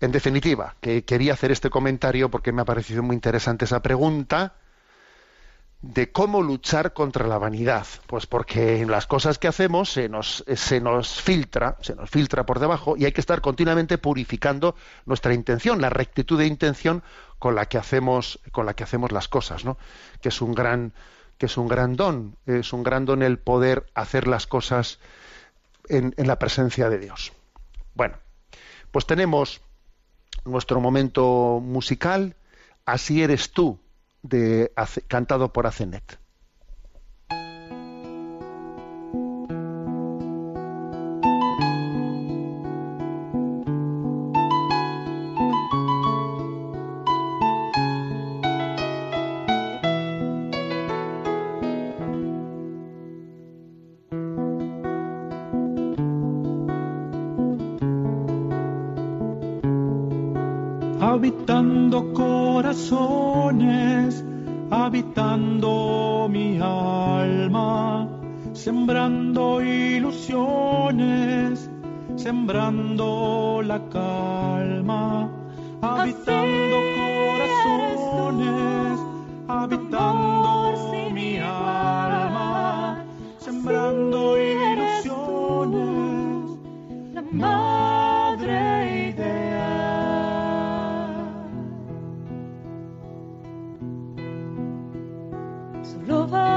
[0.00, 4.54] en definitiva, que quería hacer este comentario porque me ha parecido muy interesante esa pregunta
[5.82, 7.86] de cómo luchar contra la vanidad.
[8.06, 12.44] Pues porque en las cosas que hacemos se nos, se nos filtra, se nos filtra
[12.44, 17.02] por debajo y hay que estar continuamente purificando nuestra intención, la rectitud de intención
[17.38, 19.78] con la que hacemos, con la que hacemos las cosas, ¿no?
[20.20, 20.92] Que es un gran,
[21.38, 24.98] que es un gran don, es un gran don el poder hacer las cosas
[25.88, 27.32] en, la presencia de Dios.
[27.94, 28.16] Bueno,
[28.90, 29.60] pues tenemos
[30.44, 32.36] nuestro momento musical,
[32.86, 33.80] Así eres tú,
[34.22, 34.72] de,
[35.08, 36.20] cantado por Acenet.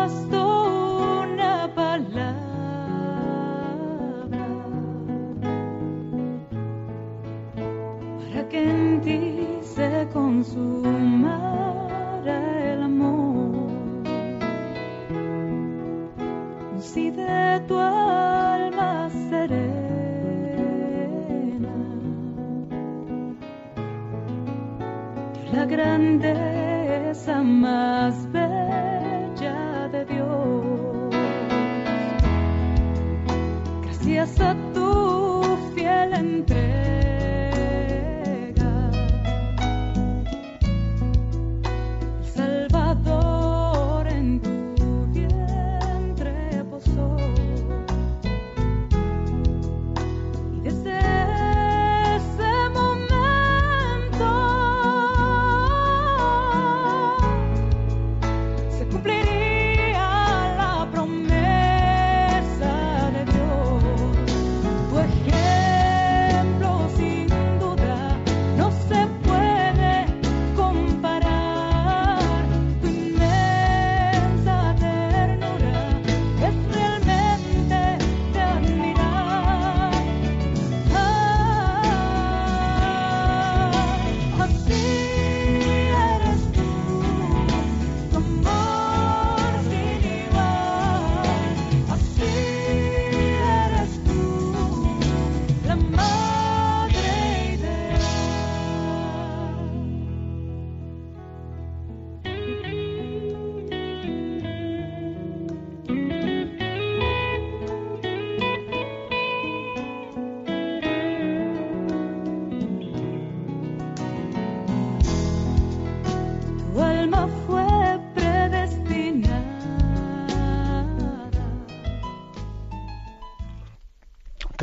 [0.10, 0.39] just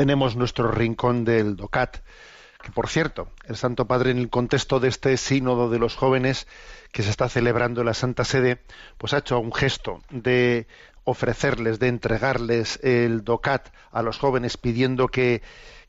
[0.06, 1.96] tenemos nuestro rincón del DOCAT,
[2.62, 6.46] que por cierto, el Santo Padre en el contexto de este sínodo de los jóvenes
[6.92, 8.62] que se está celebrando en la Santa Sede,
[8.98, 10.68] pues ha hecho un gesto de
[11.02, 15.42] ofrecerles, de entregarles el DOCAT a los jóvenes pidiendo que,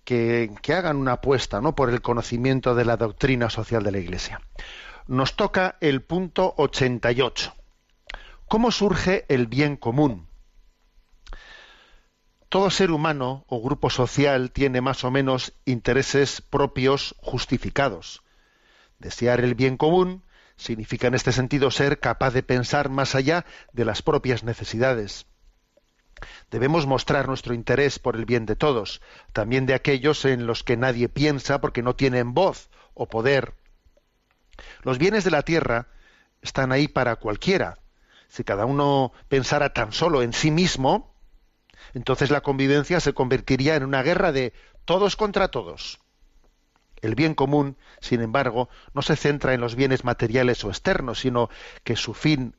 [0.03, 1.75] que, hagan una apuesta ¿no?
[1.75, 4.41] por el conocimiento de la doctrina social de la Iglesia.
[5.05, 7.53] Nos toca el punto 88.
[8.47, 10.27] ¿Cómo surge el bien común?
[12.49, 18.23] Todo ser humano o grupo social tiene más o menos intereses propios justificados.
[18.99, 20.23] Desear el bien común
[20.55, 25.25] significa en este sentido ser capaz de pensar más allá de las propias necesidades.
[26.49, 29.01] Debemos mostrar nuestro interés por el bien de todos,
[29.33, 33.55] también de aquellos en los que nadie piensa porque no tienen voz o poder.
[34.83, 35.87] Los bienes de la tierra
[36.41, 37.77] están ahí para cualquiera.
[38.29, 41.13] Si cada uno pensara tan solo en sí mismo,
[41.93, 44.53] entonces la convivencia se convertiría en una guerra de
[44.85, 45.99] todos contra todos.
[47.01, 51.49] El bien común, sin embargo, no se centra en los bienes materiales o externos, sino
[51.83, 52.55] que su fin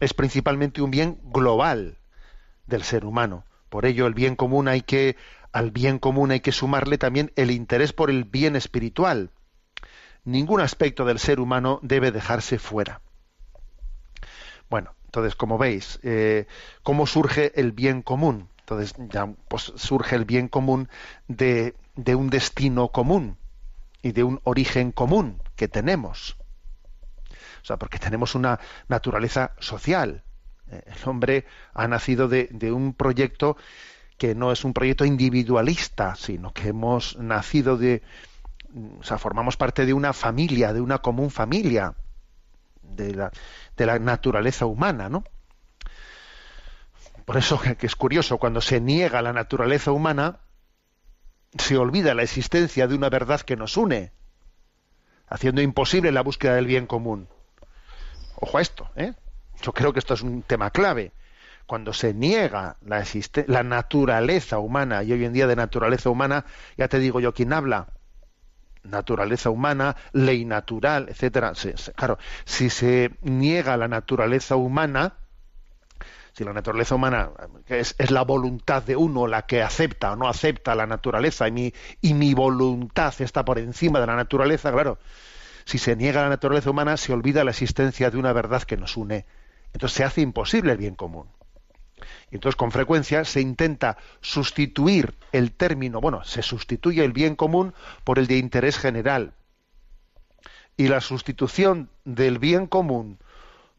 [0.00, 1.98] es principalmente un bien global
[2.66, 3.44] del ser humano.
[3.68, 5.16] Por ello, el bien común hay que
[5.52, 9.30] al bien común hay que sumarle también el interés por el bien espiritual.
[10.24, 13.00] Ningún aspecto del ser humano debe dejarse fuera.
[14.68, 16.46] Bueno, entonces, como veis, eh,
[16.82, 18.50] ¿cómo surge el bien común?
[18.68, 20.90] Entonces, ya pues, surge el bien común
[21.26, 23.38] de, de un destino común
[24.02, 26.36] y de un origen común que tenemos.
[27.62, 30.22] O sea, porque tenemos una naturaleza social.
[30.70, 33.56] Eh, El hombre ha nacido de, de un proyecto
[34.18, 38.02] que no es un proyecto individualista, sino que hemos nacido de,
[39.00, 41.94] o sea, formamos parte de una familia, de una común familia,
[42.82, 43.30] de la,
[43.78, 45.24] de la naturaleza humana, ¿no?
[47.28, 50.38] Por eso que es curioso, cuando se niega la naturaleza humana,
[51.58, 54.12] se olvida la existencia de una verdad que nos une,
[55.28, 57.28] haciendo imposible la búsqueda del bien común.
[58.36, 59.12] Ojo a esto, ¿eh?
[59.60, 61.12] Yo creo que esto es un tema clave.
[61.66, 63.04] Cuando se niega la,
[63.46, 66.46] la naturaleza humana, y hoy en día de naturaleza humana,
[66.78, 67.88] ya te digo yo quién habla,
[68.84, 71.52] naturaleza humana, ley natural, etcétera.
[71.94, 75.18] Claro, si se niega la naturaleza humana,
[76.38, 77.30] si la naturaleza humana
[77.66, 81.74] es, la voluntad de uno la que acepta o no acepta la naturaleza y mi,
[82.00, 85.00] y mi voluntad está por encima de la naturaleza, claro,
[85.64, 88.96] si se niega la naturaleza humana se olvida la existencia de una verdad que nos
[88.96, 89.26] une.
[89.72, 91.26] Entonces se hace imposible el bien común.
[92.30, 97.74] Y entonces con frecuencia se intenta sustituir el término, bueno, se sustituye el bien común
[98.04, 99.32] por el de interés general.
[100.76, 103.18] Y la sustitución del bien común,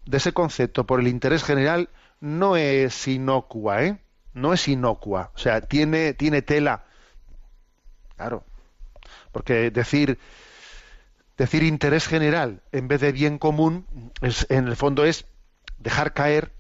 [0.06, 1.88] de ese concepto, por el interés general,
[2.20, 3.98] no es inocua, ¿eh?
[4.34, 5.32] No es inocua.
[5.36, 6.86] O sea, tiene, tiene tela.
[8.16, 8.44] Claro.
[9.32, 10.20] Porque decir,
[11.38, 13.86] decir interés general en vez de bien común,
[14.22, 15.26] es, en el fondo es
[15.78, 16.52] dejar caer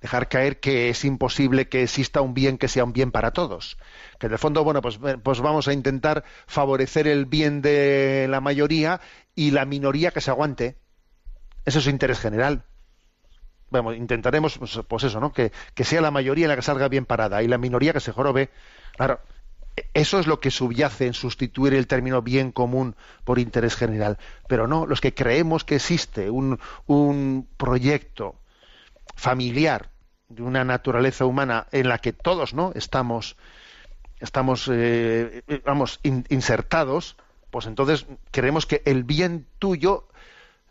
[0.00, 3.76] dejar caer que es imposible que exista un bien que sea un bien para todos.
[4.18, 8.40] Que en el fondo, bueno, pues, pues vamos a intentar favorecer el bien de la
[8.40, 9.00] mayoría
[9.34, 10.78] y la minoría que se aguante.
[11.64, 12.64] Eso es interés general.
[13.70, 15.32] Bueno, intentaremos, pues, pues eso, ¿no?
[15.32, 15.52] Que,
[15.84, 18.50] sea la mayoría la que salga bien parada y la minoría que se jorobe.
[18.96, 19.20] Claro,
[19.94, 24.18] eso es lo que subyace en sustituir el término bien común por interés general.
[24.48, 26.58] Pero no, los que creemos que existe un,
[27.56, 28.34] proyecto
[29.14, 29.90] familiar
[30.28, 33.36] de una naturaleza humana en la que todos no estamos
[34.20, 37.16] estamos eh, vamos in, insertados
[37.50, 40.06] pues entonces creemos que el bien tuyo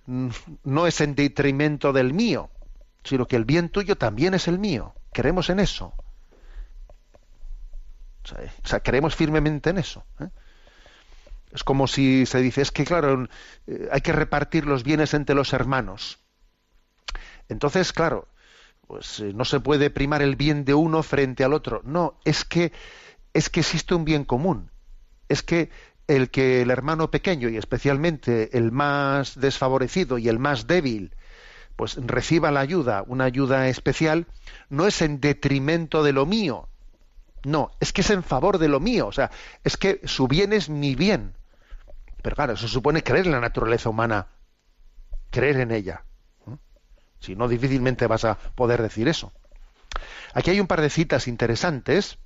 [0.06, 2.50] no es en detrimento del mío
[3.10, 5.94] sino que el bien tuyo también es el mío creemos en eso
[8.24, 10.30] o sea creemos firmemente en eso ¿eh?
[11.52, 13.28] es como si se dice es que claro
[13.68, 16.20] eh, hay que repartir los bienes entre los hermanos
[17.50, 18.28] entonces claro
[18.90, 21.84] pues eh, no se puede primar el bien de uno frente al otro.
[21.86, 22.72] No, es que
[23.36, 24.72] es que existe un bien común.
[25.28, 25.70] Es que
[26.08, 31.16] el que el hermano pequeño y especialmente el más desfavorecido y el más débil
[31.80, 34.28] pues reciba la ayuda, una ayuda especial,
[34.68, 36.68] no es en detrimento de lo mío.
[37.46, 39.32] No, es que es en favor de lo mío, o sea,
[39.64, 41.36] es que su bien es mi bien.
[42.22, 44.28] Pero claro, eso supone creer en la naturaleza humana,
[45.30, 46.04] creer en ella.
[47.22, 49.32] Si no, difícilmente vas a poder decir eso.
[50.34, 52.18] Aquí hay un par de citas interesantes.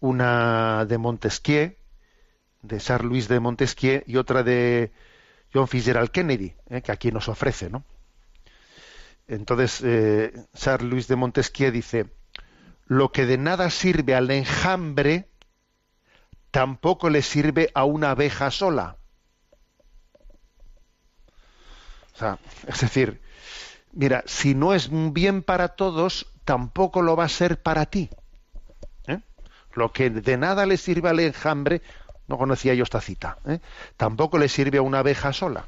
[0.00, 1.76] Una de Montesquieu,
[2.60, 4.92] de Charles Louis de Montesquieu, y otra de
[5.52, 7.84] John Fitzgerald Kennedy, eh, que aquí nos ofrece, ¿no?
[9.28, 12.06] Entonces, eh, Charles Louis de Montesquieu dice,
[12.86, 15.28] lo que de nada sirve al enjambre,
[16.50, 18.96] tampoco le sirve a una abeja sola.
[22.14, 23.20] O sea, es decir,
[23.92, 28.08] mira, si no es un bien para todos, tampoco lo va a ser para ti.
[29.06, 29.20] ¿eh?
[29.74, 31.82] Lo que de nada le sirve al enjambre,
[32.28, 33.60] no conocía yo esta cita, ¿eh?
[33.96, 35.66] tampoco le sirve a una abeja sola.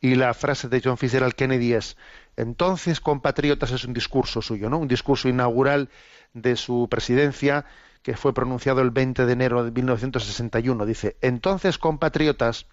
[0.00, 1.96] Y la frase de John Fitzgerald Kennedy es,
[2.36, 4.78] entonces, compatriotas, es un discurso suyo, ¿no?
[4.78, 5.88] Un discurso inaugural
[6.34, 7.64] de su presidencia
[8.02, 10.84] que fue pronunciado el 20 de enero de 1961.
[10.84, 12.66] Dice, entonces, compatriotas,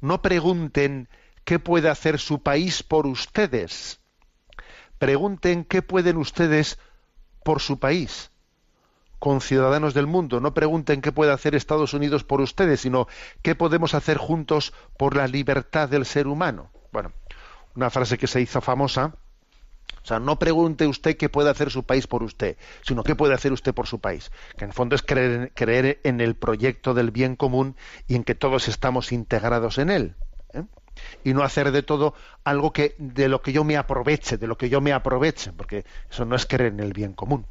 [0.00, 1.08] no pregunten
[1.44, 4.00] qué puede hacer su país por ustedes.
[4.98, 6.78] Pregunten qué pueden ustedes
[7.44, 8.30] por su país
[9.18, 10.40] con ciudadanos del mundo.
[10.40, 13.08] No pregunten qué puede hacer Estados Unidos por ustedes, sino
[13.42, 16.70] qué podemos hacer juntos por la libertad del ser humano.
[16.92, 17.12] Bueno,
[17.74, 19.14] una frase que se hizo famosa.
[20.02, 23.34] O sea, no pregunte usted qué puede hacer su país por usted, sino qué puede
[23.34, 24.30] hacer usted por su país.
[24.56, 28.24] Que en el fondo es creer, creer en el proyecto del bien común y en
[28.24, 30.14] que todos estamos integrados en él.
[30.54, 30.64] ¿eh?
[31.24, 32.14] Y no hacer de todo
[32.44, 35.84] algo que de lo que yo me aproveche, de lo que yo me aproveche, porque
[36.10, 37.46] eso no es creer en el bien común.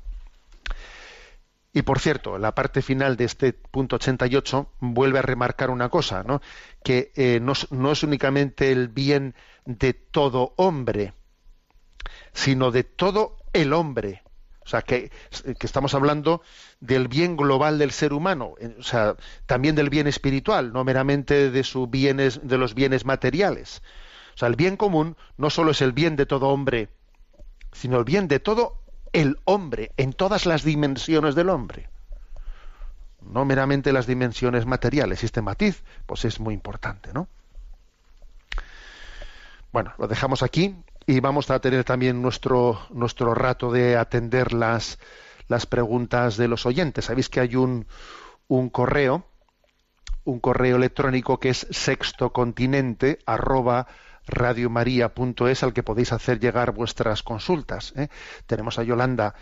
[1.78, 6.23] Y por cierto, la parte final de este punto 88 vuelve a remarcar una cosa,
[6.23, 6.41] ¿no?
[6.84, 11.13] que eh, no, es únicamente el bien de todo hombre,
[12.34, 14.23] sino de todo el hombre.
[14.65, 16.41] O sea, que, que, estamos hablando
[16.80, 19.15] del bien global del ser humano, o sea,
[19.45, 23.84] también del bien espiritual, no meramente de, bienes, de los bienes materiales.
[24.34, 26.89] O sea, el bien común no solo es el bien de todo hombre,
[27.71, 31.89] sino el bien de todo el hombre, en todas las dimensiones del hombre.
[33.22, 35.24] No meramente las dimensiones materiales.
[35.24, 37.28] Este matiz, pues es muy importante, ¿no?
[39.72, 44.99] Bueno, lo dejamos aquí y vamos a tener también nuestro, nuestro rato de atender las,
[45.47, 47.05] las preguntas de los oyentes.
[47.05, 47.86] Sabéis que hay un,
[48.47, 49.26] un correo,
[50.24, 53.88] un correo electrónico que es sextocontinente arroba
[54.28, 57.93] radiomaria.es al que podéis hacer llegar vuestras consultas.
[57.95, 58.09] ¿eh?
[58.45, 59.36] Tenemos a Yolanda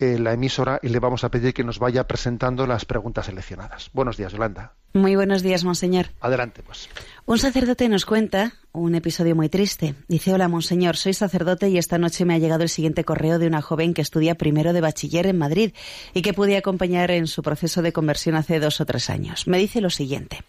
[0.00, 3.90] en la emisora y le vamos a pedir que nos vaya presentando las preguntas seleccionadas.
[3.92, 4.72] Buenos días, Yolanda.
[4.94, 6.06] Muy buenos días, monseñor.
[6.20, 6.88] Adelante, pues.
[7.26, 9.94] Un sacerdote nos cuenta un episodio muy triste.
[10.08, 13.46] Dice, hola, monseñor, soy sacerdote y esta noche me ha llegado el siguiente correo de
[13.46, 15.74] una joven que estudia primero de bachiller en Madrid
[16.14, 19.46] y que pude acompañar en su proceso de conversión hace dos o tres años.
[19.46, 20.42] Me dice lo siguiente.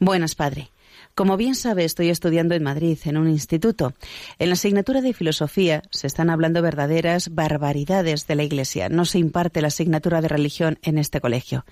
[0.00, 0.70] Buenas, padre.
[1.14, 3.92] Como bien sabe, estoy estudiando en Madrid, en un instituto.
[4.38, 8.88] En la asignatura de filosofía se están hablando verdaderas barbaridades de la Iglesia.
[8.88, 11.66] No se imparte la asignatura de religión en este colegio.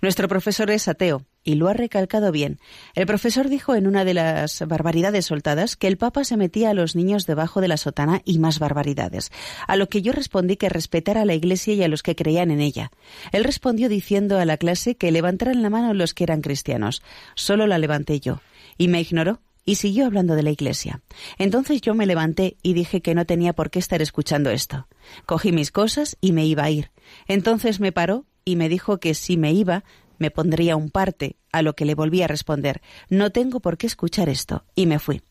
[0.00, 2.60] Nuestro profesor es ateo y lo ha recalcado bien.
[2.94, 6.74] El profesor dijo en una de las barbaridades soltadas que el Papa se metía a
[6.74, 9.32] los niños debajo de la sotana y más barbaridades,
[9.66, 12.52] a lo que yo respondí que respetara a la Iglesia y a los que creían
[12.52, 12.92] en ella.
[13.32, 17.02] Él respondió diciendo a la clase que levantaran la mano los que eran cristianos.
[17.34, 18.40] Solo la levanté yo
[18.78, 21.00] y me ignoró y siguió hablando de la iglesia.
[21.38, 24.88] Entonces yo me levanté y dije que no tenía por qué estar escuchando esto.
[25.26, 26.90] Cogí mis cosas y me iba a ir.
[27.26, 29.84] Entonces me paró y me dijo que si me iba
[30.18, 33.86] me pondría un parte, a lo que le volví a responder no tengo por qué
[33.86, 35.22] escuchar esto, y me fui.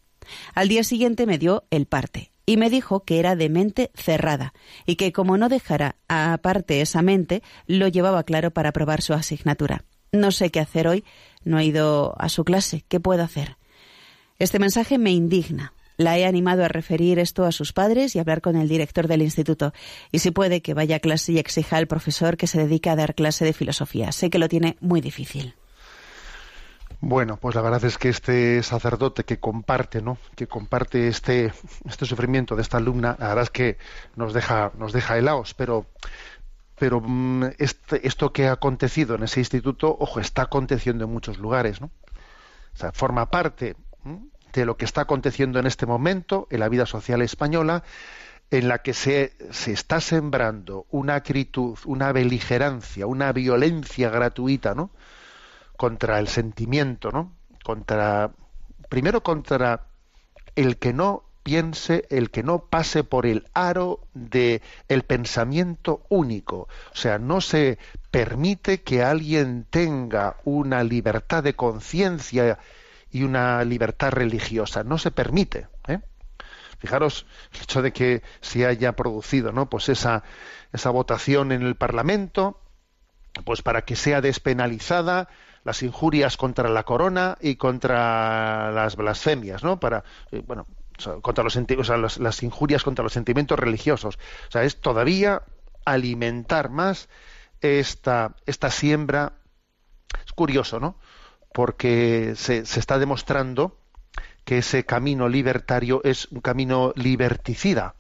[0.54, 4.54] Al día siguiente me dio el parte, y me dijo que era de mente cerrada,
[4.86, 9.86] y que como no dejara aparte esa mente, lo llevaba claro para probar su asignatura.
[10.12, 11.04] No sé qué hacer hoy,
[11.46, 12.84] no he ido a su clase.
[12.88, 13.58] ¿Qué puedo hacer?
[14.40, 15.74] Este mensaje me indigna.
[15.98, 19.22] La he animado a referir esto a sus padres y hablar con el director del
[19.22, 19.74] instituto.
[20.12, 22.96] Y si puede, que vaya a clase y exija al profesor que se dedique a
[22.96, 24.12] dar clase de filosofía.
[24.12, 25.56] Sé que lo tiene muy difícil.
[27.06, 30.18] Bueno, pues la verdad es que este sacerdote que comparte, ¿no?
[30.38, 31.52] Que comparte este,
[31.86, 33.78] este sufrimiento de esta alumna, la verdad es que
[34.16, 35.86] nos deja, nos deja helados, pero
[36.78, 37.02] pero
[37.60, 41.92] este, esto que ha acontecido en ese instituto, ojo, está aconteciendo en muchos lugares, ¿no?
[42.74, 43.76] O sea, forma parte
[44.54, 47.84] de lo que está aconteciendo en este momento en la vida social española,
[48.50, 54.92] en la que se, se está sembrando una acritud, una beligerancia, una violencia gratuita, ¿no?
[55.78, 57.34] Contra el sentimiento, ¿no?
[57.64, 58.32] Contra,
[58.90, 59.88] primero contra
[60.56, 66.68] el que no piense, el que no pase por el aro de el pensamiento único.
[66.92, 67.78] O sea, no se
[68.12, 72.60] permite que alguien tenga una libertad de conciencia
[73.12, 74.84] y una libertad religiosa.
[74.84, 75.68] No se permite.
[75.88, 76.00] ¿eh?
[76.80, 79.70] Fijaros el hecho de que se haya producido, ¿no?
[79.70, 80.24] Pues esa
[80.74, 82.60] esa votación en el Parlamento,
[83.46, 85.30] pues para que sea despenalizada
[85.64, 89.80] las injurias contra la corona y contra las blasfemias, ¿no?
[89.80, 90.04] Para,
[91.22, 94.18] contra los, o sea, las injurias contra los sentimientos religiosos.
[94.48, 95.42] O sea, es todavía
[95.86, 97.10] alimentar más
[97.62, 99.34] esta, esta siembra.
[100.26, 100.98] Es curioso, ¿no?
[101.54, 103.78] Porque se, se está demostrando
[104.46, 107.96] que ese camino libertario es un camino liberticida.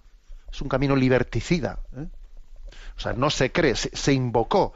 [0.52, 1.80] Es un camino liberticida.
[1.98, 2.08] ¿eh?
[2.98, 4.74] O sea, no se cree, se, invocó.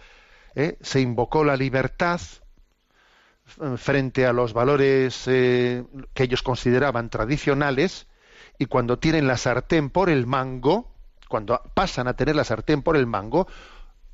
[0.56, 0.78] ¿eh?
[0.82, 2.20] Se invocó la libertad
[3.78, 5.84] frente a los valores eh,
[6.14, 8.08] que ellos consideraban tradicionales
[8.58, 10.92] y cuando tienen la sartén por el mango,
[11.28, 13.48] cuando pasan a tener la sartén por el mango,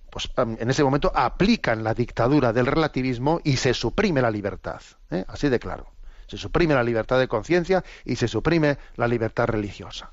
[0.09, 4.81] pues en ese momento aplican la dictadura del relativismo y se suprime la libertad.
[5.09, 5.25] ¿eh?
[5.27, 5.88] Así de claro.
[6.27, 10.11] Se suprime la libertad de conciencia y se suprime la libertad religiosa.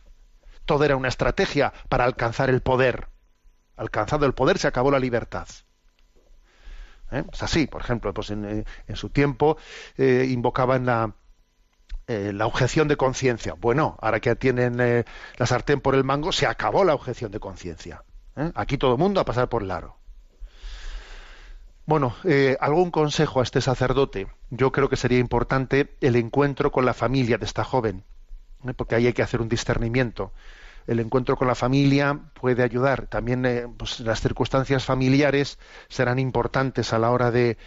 [0.65, 3.09] Todo era una estrategia para alcanzar el poder.
[3.77, 5.49] Alcanzado el poder se acabó la libertad.
[7.13, 7.25] ¿Eh?
[7.33, 8.65] Es así, por ejemplo, pues en, eh,
[8.97, 9.57] su tiempo
[9.97, 11.15] eh, invocaban la,
[12.11, 13.55] eh, la objeción de conciencia.
[13.55, 15.05] Bueno, ahora que tienen eh,
[15.37, 18.03] la sartén por el mango, se acabó la objeción de conciencia.
[18.37, 18.51] ¿eh?
[18.57, 19.97] Aquí todo el mundo a pasar por el aro.
[21.87, 24.27] Bueno, eh, algún consejo a este sacerdote.
[24.51, 28.03] Yo creo que sería importante el encuentro con la familia de esta joven,
[28.67, 28.75] ¿eh?
[28.75, 30.33] porque ahí hay que hacer un discernimiento.
[30.87, 33.07] El encuentro con la familia puede ayudar.
[33.07, 35.59] También eh, pues, las circunstancias familiares
[35.89, 37.59] serán importantes a la hora de,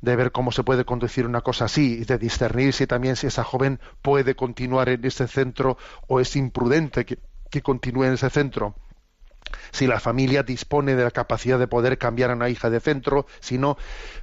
[0.00, 3.26] de ver cómo se puede conducir una cosa así y de discernir si también si
[3.26, 7.18] esa joven puede continuar en ese centro o es imprudente que,
[7.50, 8.74] que continúe en ese centro
[9.72, 13.26] si la familia dispone de la capacidad de poder cambiar a una hija de centro,
[13.40, 13.76] si no.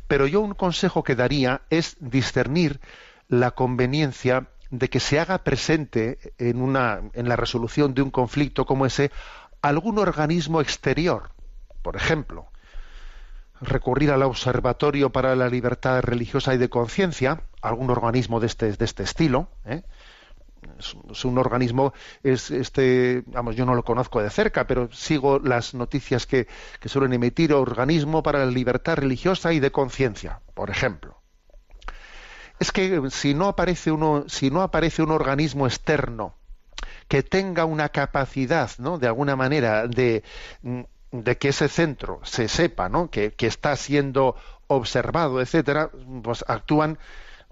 [0.08, 2.82] Pero yo un consejo que daría es discernir
[3.28, 8.66] la conveniencia de que se haga presente en, una, en la resolución de un conflicto
[8.66, 9.12] como ese
[9.62, 11.30] algún organismo exterior.
[11.84, 12.48] Por ejemplo,
[13.62, 18.86] recurrir al Observatorio para la Libertad Religiosa y de Conciencia, algún organismo de este, de
[18.86, 19.84] este estilo, ¿eh?
[20.80, 21.94] es, un organismo,
[22.24, 26.48] es este, vamos, yo no lo conozco de cerca, pero sigo las noticias que,
[26.80, 31.23] que suelen emitir organismo para la libertad religiosa y de conciencia, por ejemplo.
[32.60, 36.36] Es que si no aparece uno, si no aparece un organismo externo
[37.08, 38.98] que tenga una capacidad, ¿no?
[38.98, 40.24] de alguna manera, de,
[41.12, 43.10] de que ese centro se sepa, ¿no?
[43.10, 44.36] que, que está siendo
[44.68, 45.92] observado, etcétera,
[46.24, 46.98] pues actúan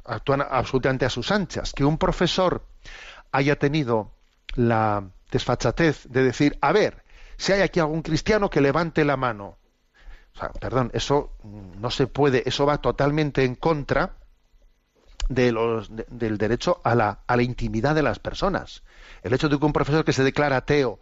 [0.05, 1.73] actúan absolutamente a sus anchas.
[1.73, 2.63] Que un profesor
[3.31, 4.11] haya tenido
[4.55, 7.03] la desfachatez de decir, a ver,
[7.37, 9.57] si hay aquí algún cristiano que levante la mano.
[10.35, 14.15] O sea, perdón, eso no se puede, eso va totalmente en contra
[15.33, 18.83] de los, de, del derecho a la, a la intimidad de las personas.
[19.23, 20.99] El hecho de que un profesor que se declara ateo,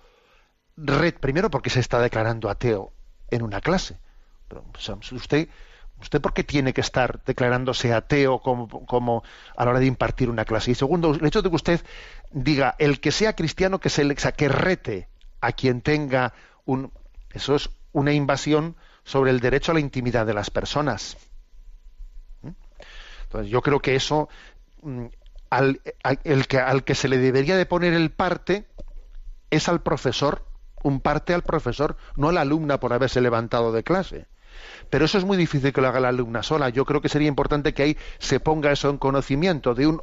[0.78, 2.92] red, primero porque se está declarando ateo
[3.32, 3.98] en una clase.
[4.48, 4.64] Pero,
[5.12, 5.50] usted
[6.02, 9.24] ¿Usted por qué tiene que estar declarándose ateo como, como,
[9.58, 10.72] a la hora de impartir una clase?
[10.72, 11.82] Y segundo, el hecho de que usted
[12.32, 15.10] diga, el que sea cristiano, que, se, sea, que rete
[15.42, 16.34] a quien tenga
[16.66, 16.92] un...
[17.34, 21.18] Eso es una invasión sobre el derecho a la intimidad de las personas.
[23.30, 24.28] Entonces, yo creo que eso,
[24.82, 25.06] mm,
[25.52, 28.66] al, al, el que, al que se le debería de poner el parte
[29.52, 30.48] es al profesor,
[30.82, 34.28] un parte al profesor, no a la alumna por haberse levantado de clase.
[34.90, 36.70] Pero eso es muy difícil que lo haga la alumna sola.
[36.70, 40.02] Yo creo que sería importante que ahí se ponga eso en conocimiento de, un,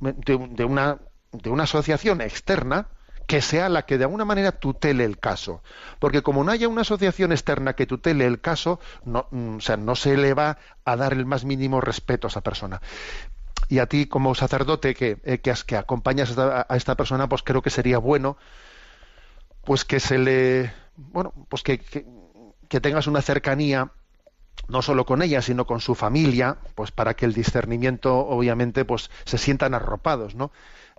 [0.00, 0.98] de, de, una,
[1.32, 2.88] de una asociación externa
[3.26, 5.62] que sea la que de alguna manera tutele el caso.
[5.98, 9.96] Porque como no haya una asociación externa que tutele el caso, no, o sea, no
[9.96, 12.80] se le va a dar el más mínimo respeto a esa persona.
[13.68, 17.42] Y a ti, como sacerdote que, eh, que, acompañas a esta, a esta, persona, pues
[17.42, 18.36] creo que sería bueno
[19.64, 20.72] pues que se le.
[20.96, 22.06] Bueno, pues que, que,
[22.68, 23.90] que tengas una cercanía
[24.68, 29.10] no solo con ella, sino con su familia, pues para que el discernimiento, obviamente, pues
[29.24, 30.50] se sientan arropados, ¿no?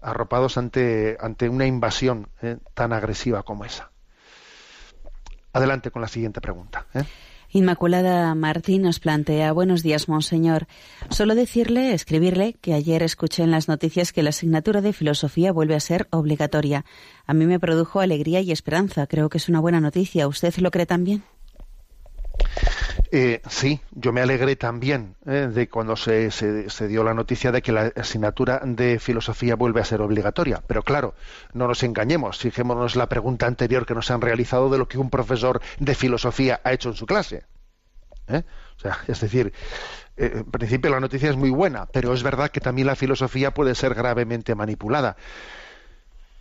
[0.02, 2.58] Arropados ante, ante una invasión ¿eh?
[2.74, 3.92] tan agresiva como esa.
[5.54, 6.86] Adelante con la siguiente pregunta.
[6.94, 7.04] ¿eh?
[7.50, 10.68] Inmaculada Martín nos plantea, buenos días, Monseñor.
[11.10, 15.76] Solo decirle, escribirle, que ayer escuché en las noticias que la asignatura de filosofía vuelve
[15.76, 16.84] a ser obligatoria.
[17.26, 19.08] A mí me produjo alegría y esperanza.
[19.08, 20.28] Creo que es una buena noticia.
[20.28, 21.24] ¿Usted lo cree también?
[23.12, 27.62] Eh, sí, yo me alegré también eh, de cuando se, se, dio la noticia de
[27.62, 30.62] que la asignatura de filosofía vuelve a ser obligatoria.
[30.68, 31.16] Pero claro,
[31.54, 35.10] no nos engañemos, fijémonos la pregunta anterior que nos han realizado de lo que un
[35.10, 37.46] profesor de filosofía ha hecho en su clase.
[38.28, 38.44] ¿Eh?
[38.78, 39.54] O sea, es decir,
[40.18, 43.54] eh, en principio la noticia es muy buena, pero es verdad que también la filosofía
[43.54, 45.16] puede ser gravemente manipulada.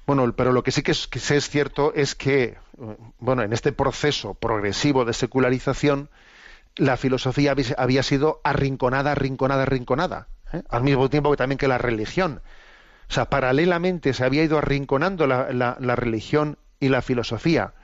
[0.07, 2.57] Bueno, pero lo que sí que es, que es cierto es que,
[3.19, 6.09] bueno, en este proceso progresivo de secularización,
[6.77, 10.62] la filosofía había sido arrinconada, arrinconada, arrinconada, ¿eh?
[10.68, 12.43] al mismo tiempo que también que la religión.
[13.09, 17.74] O sea, paralelamente se había ido arrinconando la, la, la religión y la filosofía.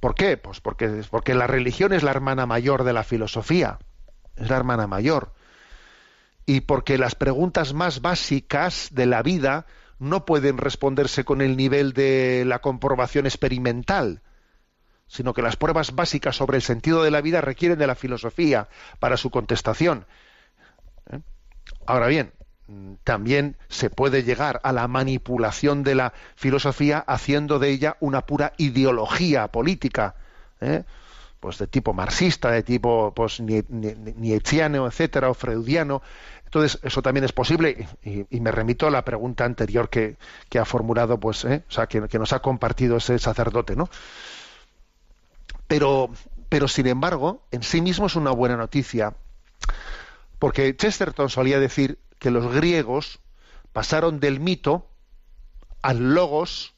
[0.00, 0.36] ¿Por qué?
[0.36, 3.78] Pues porque, porque la religión es la hermana mayor de la filosofía,
[4.36, 5.32] es la hermana mayor.
[6.46, 9.66] Y porque las preguntas más básicas de la vida
[9.98, 14.22] no pueden responderse con el nivel de la comprobación experimental,
[15.12, 18.68] sino que las pruebas básicas sobre el sentido de la vida requieren de la filosofía
[18.98, 20.06] para su contestación.
[21.10, 21.18] ¿Eh?
[21.84, 22.32] Ahora bien,
[23.04, 28.54] también se puede llegar a la manipulación de la filosofía haciendo de ella una pura
[28.56, 30.14] ideología política,
[30.62, 30.84] ¿eh?
[31.40, 36.00] pues de tipo marxista, de tipo pues, nietzscheano, etcétera, o freudiano.
[36.46, 40.16] Entonces, eso también es posible, y, me remito a la pregunta anterior que,
[40.58, 41.64] ha formulado, pues, ¿eh?
[41.68, 43.90] o sea, que, que, nos ha compartido ese sacerdote, ¿no?
[45.72, 46.10] Pero,
[46.50, 49.14] pero, sin embargo, en sí mismo es una buena noticia,
[50.38, 53.20] porque Chesterton solía decir que los griegos
[53.72, 54.86] pasaron del mito
[55.80, 56.74] al logos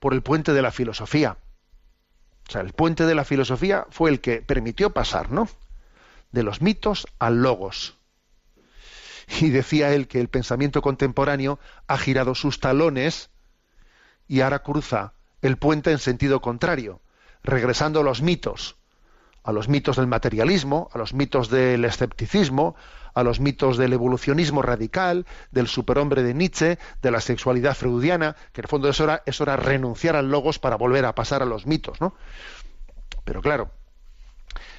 [0.00, 1.36] por el puente de la filosofía.
[2.48, 5.48] O sea, el puente de la filosofía fue el que permitió pasar, ¿no?
[6.32, 7.96] De los mitos al logos.
[9.40, 13.30] Y decía él que el pensamiento contemporáneo ha girado sus talones
[14.26, 17.00] y ahora cruza el puente en sentido contrario,
[17.44, 18.76] regresando a los mitos,
[19.44, 22.74] a los mitos del materialismo, a los mitos del escepticismo,
[23.12, 28.62] a los mitos del evolucionismo radical, del superhombre de Nietzsche, de la sexualidad freudiana, que
[28.62, 31.46] en el fondo eso era, eso era renunciar al logos para volver a pasar a
[31.46, 32.14] los mitos, ¿no?
[33.24, 33.70] Pero claro,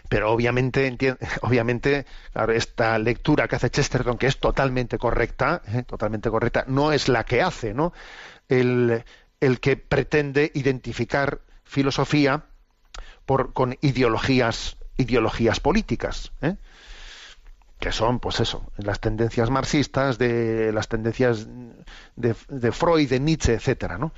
[0.09, 0.97] pero obviamente,
[1.41, 2.05] obviamente
[2.49, 5.84] esta lectura que hace Chesterton, que es totalmente correcta, ¿eh?
[5.84, 7.93] totalmente correcta, no es la que hace, ¿no?
[8.49, 9.03] El,
[9.39, 12.45] el que pretende identificar filosofía
[13.26, 16.32] por, con ideologías, ideologías políticas.
[16.42, 16.56] ¿eh?
[17.80, 21.48] que son, pues eso, las tendencias marxistas, de las tendencias
[22.16, 24.14] de, Freud, de Nietzsche, etcétera, ¿no?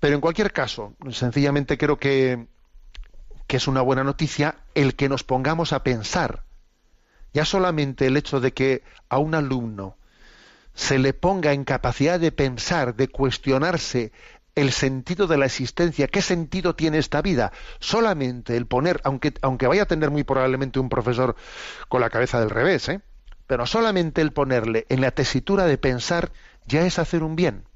[0.00, 2.46] Pero en cualquier caso, sencillamente creo que,
[3.46, 6.44] que es una buena noticia el que nos pongamos a pensar.
[7.32, 9.96] Ya solamente el hecho de que a un alumno
[10.74, 14.12] se le ponga en capacidad de pensar, de cuestionarse
[14.56, 17.52] el sentido de la existencia, qué sentido tiene esta vida.
[17.78, 21.36] Solamente el poner, aunque, aunque vaya a tener muy probablemente un profesor
[21.88, 23.02] con la cabeza del revés, ¿eh?
[23.46, 26.32] pero solamente el ponerle en la tesitura de pensar
[26.66, 27.68] ya es hacer un bien.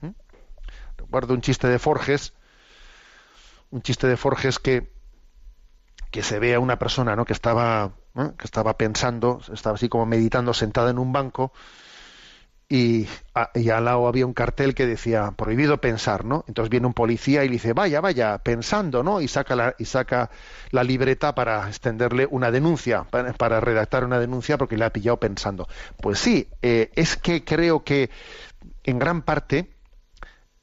[0.00, 0.10] ¿Mm?
[0.98, 2.34] Recuerdo un chiste de Forges,
[3.70, 4.92] un chiste de Forges que,
[6.10, 7.24] que se ve a una persona ¿no?
[7.24, 11.52] que, estaba, que estaba pensando, estaba así como meditando sentada en un banco,
[12.68, 16.44] y, al lado había un cartel que decía prohibido pensar, ¿no?
[16.48, 19.20] Entonces viene un policía y le dice vaya, vaya, pensando, ¿no?
[19.20, 20.30] Y saca la, y saca
[20.70, 25.68] la libreta para extenderle una denuncia, para, redactar una denuncia porque le ha pillado pensando.
[26.00, 28.10] Pues sí, eh, es que creo que
[28.84, 29.70] en gran parte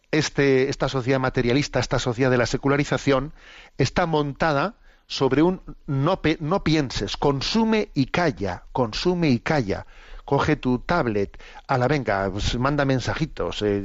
[0.10, 3.32] este, esta sociedad materialista, esta sociedad de la secularización,
[3.78, 4.76] está montada
[5.06, 9.86] sobre un no, no pienses, consume y calla, consume y calla
[10.32, 13.84] coge tu tablet, a la venga, pues, manda mensajitos, eh,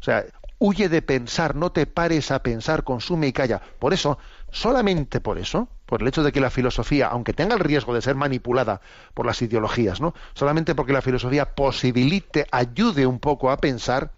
[0.00, 0.24] o sea,
[0.60, 3.60] huye de pensar, no te pares a pensar, consume y calla.
[3.80, 4.16] Por eso,
[4.52, 8.02] solamente por eso, por el hecho de que la filosofía, aunque tenga el riesgo de
[8.02, 8.80] ser manipulada
[9.12, 10.14] por las ideologías, ¿no?
[10.34, 14.12] Solamente porque la filosofía posibilite, ayude un poco a pensar,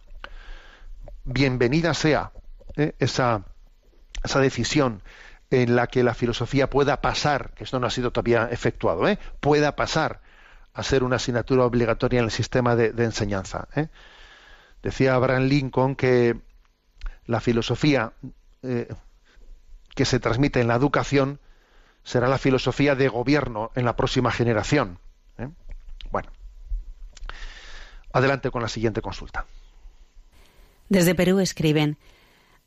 [1.25, 2.33] bienvenida sea
[2.77, 2.93] ¿eh?
[2.99, 3.47] esa,
[4.23, 5.03] esa decisión
[5.51, 9.19] en la que la filosofía pueda pasar, que esto no ha sido todavía efectuado, ¿eh?
[9.41, 10.21] pueda pasar
[10.73, 13.69] a ser una asignatura obligatoria en el sistema de, enseñanza.
[13.75, 13.89] ¿eh?
[14.83, 16.41] Decía Abraham Lincoln que
[17.27, 18.13] la filosofía
[18.63, 18.89] eh,
[19.95, 21.41] que se transmite en la educación
[22.05, 24.99] será la filosofía de gobierno en la próxima generación.
[25.39, 25.49] ¿eh?
[26.11, 26.31] Bueno,
[28.13, 29.47] adelante con la siguiente consulta.
[30.89, 31.99] Desde Perú escriben.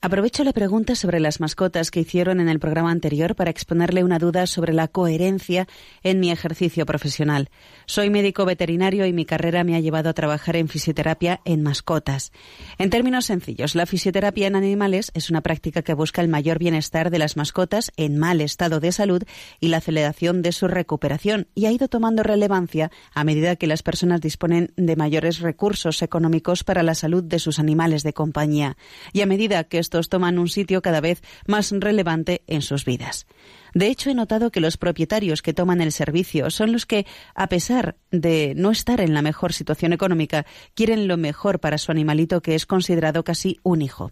[0.06, 4.20] Aprovecho la pregunta sobre las mascotas que hicieron en el programa anterior para exponerle una
[4.20, 5.66] duda sobre la coherencia
[6.04, 7.50] en mi ejercicio profesional.
[7.86, 12.34] Soy médico veterinario y mi carrera me ha llevado a trabajar en fisioterapia en mascotas.
[12.78, 17.10] En términos sencillos, la fisioterapia en animales es una práctica que busca el mayor bienestar
[17.10, 19.24] de las mascotas en mal estado de salud
[19.62, 23.84] y la aceleración de su recuperación y ha ido tomando relevancia a medida que las
[23.84, 28.76] personas disponen de mayores recursos económicos para la salud de sus animales de compañía
[29.14, 29.80] y a medida que
[30.10, 33.26] toman un sitio cada vez más relevante en sus vidas.
[33.74, 37.48] De hecho, he notado que los propietarios que toman el servicio son los que, a
[37.48, 40.46] pesar de no estar en la mejor situación económica,
[40.76, 44.12] quieren lo mejor para su animalito que es considerado casi un hijo.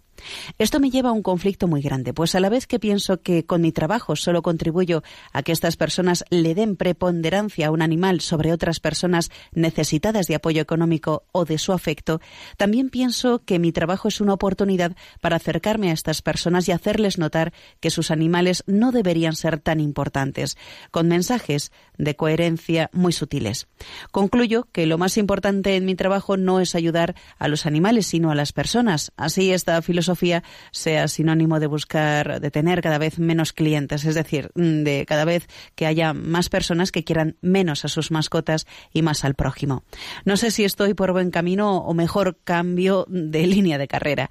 [0.58, 3.44] Esto me lleva a un conflicto muy grande, pues a la vez que pienso que
[3.44, 5.02] con mi trabajo solo contribuyo
[5.32, 10.34] a que estas personas le den preponderancia a un animal sobre otras personas necesitadas de
[10.34, 12.20] apoyo económico o de su afecto,
[12.56, 17.18] también pienso que mi trabajo es una oportunidad para acercarme a estas personas y hacerles
[17.18, 20.56] notar que sus animales no deberían ser tan importantes,
[20.90, 23.68] con mensajes de coherencia muy sutiles.
[24.10, 28.30] Concluyo que lo más importante en mi trabajo no es ayudar a los animales, sino
[28.30, 29.12] a las personas.
[29.16, 34.50] Así esta filosofía sea sinónimo de buscar, de tener cada vez menos clientes, es decir,
[34.54, 39.24] de cada vez que haya más personas que quieran menos a sus mascotas y más
[39.24, 39.84] al prójimo.
[40.24, 44.30] No sé si estoy por buen camino o mejor cambio de línea de carrera.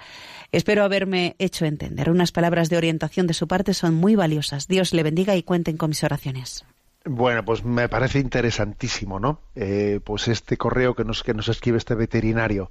[0.52, 2.10] Espero haberme hecho entender.
[2.10, 4.68] Unas palabras de orientación de su parte son muy valiosas.
[4.68, 6.66] Dios le bendiga y cuenten con mis oraciones.
[7.06, 9.40] Bueno, pues me parece interesantísimo, ¿no?
[9.56, 12.70] Eh, pues este correo que nos, que nos escribe este veterinario.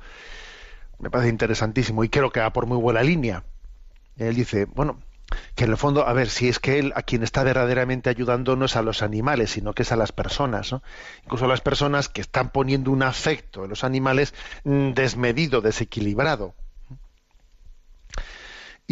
[0.98, 3.44] Me parece interesantísimo y creo que va por muy buena línea.
[4.18, 5.00] Él dice, bueno,
[5.54, 8.56] que en el fondo, a ver, si es que él a quien está verdaderamente ayudando
[8.56, 10.82] no es a los animales, sino que es a las personas, ¿no?
[11.24, 16.54] Incluso a las personas que están poniendo un afecto en los animales mm, desmedido, desequilibrado.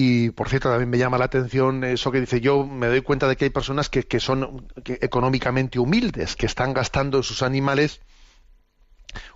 [0.00, 3.26] Y por cierto, también me llama la atención eso que dice yo, me doy cuenta
[3.26, 8.00] de que hay personas que, que son económicamente humildes, que están gastando sus animales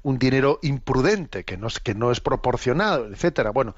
[0.05, 3.51] un dinero imprudente, que no es, que no es proporcionado, etcétera.
[3.51, 3.75] Bueno,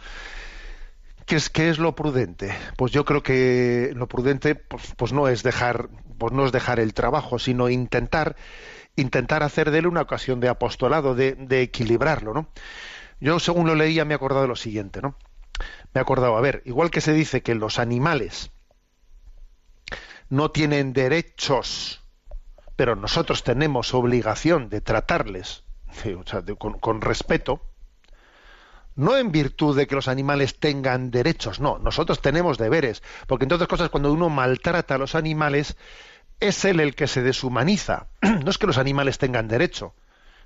[1.24, 2.54] ¿qué es, ¿qué es lo prudente?
[2.76, 6.80] Pues yo creo que lo prudente pues, pues no es dejar, pues no es dejar
[6.80, 8.36] el trabajo, sino intentar,
[8.94, 12.50] intentar hacer de él una ocasión de apostolado, de, de equilibrarlo, ¿no?
[13.20, 15.16] Yo, según lo leía, me he acordado de lo siguiente, ¿no?
[15.94, 18.50] Me acordado, a ver, igual que se dice que los animales
[20.28, 22.02] no tienen derechos,
[22.76, 27.62] pero nosotros tenemos obligación de tratarles o sea, con respeto,
[28.96, 33.56] no en virtud de que los animales tengan derechos, no, nosotros tenemos deberes, porque entre
[33.56, 35.76] otras cosas cuando uno maltrata a los animales,
[36.40, 38.08] es él el que se deshumaniza,
[38.44, 39.94] no es que los animales tengan derecho,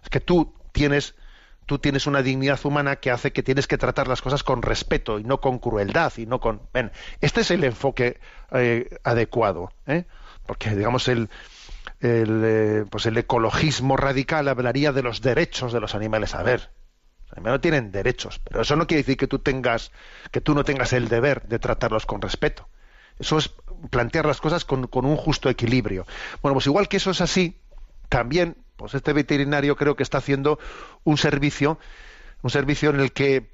[0.02, 1.14] es que tú tienes
[1.68, 5.18] tú tienes una dignidad humana que hace que tienes que tratar las cosas con respeto
[5.18, 6.90] y no con crueldad y no con ven,
[7.20, 8.18] este es el enfoque
[8.52, 10.06] eh, adecuado ¿eh?
[10.46, 11.28] porque digamos el
[12.00, 16.34] el, eh, pues el ecologismo radical hablaría de los derechos de los animales.
[16.34, 16.70] A ver
[17.24, 19.92] los animales no tienen derechos pero eso no quiere decir que tú tengas
[20.30, 22.66] que tú no tengas el deber de tratarlos con respeto.
[23.18, 23.52] Eso es
[23.90, 26.06] plantear las cosas con, con un justo equilibrio.
[26.40, 27.60] Bueno pues igual que eso es así
[28.08, 30.58] también pues este veterinario creo que está haciendo
[31.02, 31.78] un servicio,
[32.42, 33.50] un servicio en el que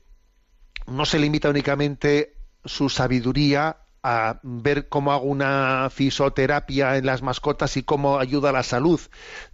[0.86, 7.78] no se limita únicamente su sabiduría a ver cómo hago una fisioterapia en las mascotas
[7.78, 9.00] y cómo ayuda a la salud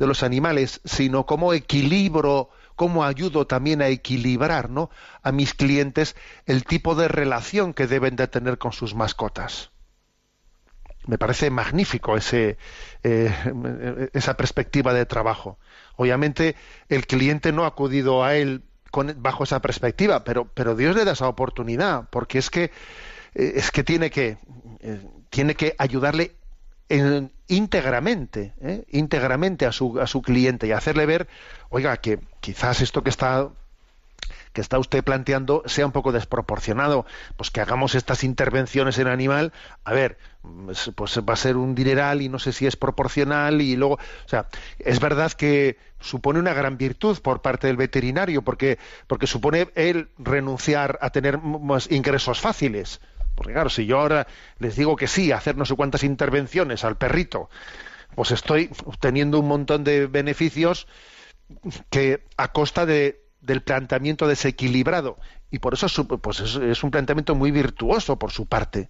[0.00, 4.90] de los animales, sino cómo equilibro, cómo ayudo también a equilibrar ¿no?
[5.22, 6.16] a mis clientes
[6.46, 9.70] el tipo de relación que deben de tener con sus mascotas
[11.10, 12.56] me parece magnífico ese,
[13.02, 15.58] eh, esa perspectiva de trabajo.
[15.96, 16.54] Obviamente
[16.88, 18.62] el cliente no ha acudido a él
[19.16, 22.70] bajo esa perspectiva, pero, pero Dios le da esa oportunidad, porque es que,
[23.34, 24.38] eh, es que tiene que,
[24.78, 26.36] eh, tiene que ayudarle
[26.88, 28.54] en, íntegramente,
[28.88, 31.26] íntegramente a su, a su cliente y hacerle ver,
[31.70, 33.48] oiga, que quizás esto que está
[34.52, 39.52] que está usted planteando sea un poco desproporcionado, pues que hagamos estas intervenciones en animal,
[39.84, 40.18] a ver,
[40.94, 44.28] pues, va a ser un dineral y no sé si es proporcional y luego, o
[44.28, 44.48] sea,
[44.78, 50.08] es verdad que supone una gran virtud por parte del veterinario porque porque supone él
[50.18, 53.00] renunciar a tener más ingresos fáciles.
[53.34, 54.26] Porque claro, si yo ahora
[54.58, 57.48] les digo que sí, hacer no sé cuántas intervenciones al perrito,
[58.14, 60.86] pues estoy obteniendo un montón de beneficios
[61.90, 65.18] que a costa de del planteamiento desequilibrado.
[65.50, 68.88] Y por eso pues es, un planteamiento muy virtuoso por su parte.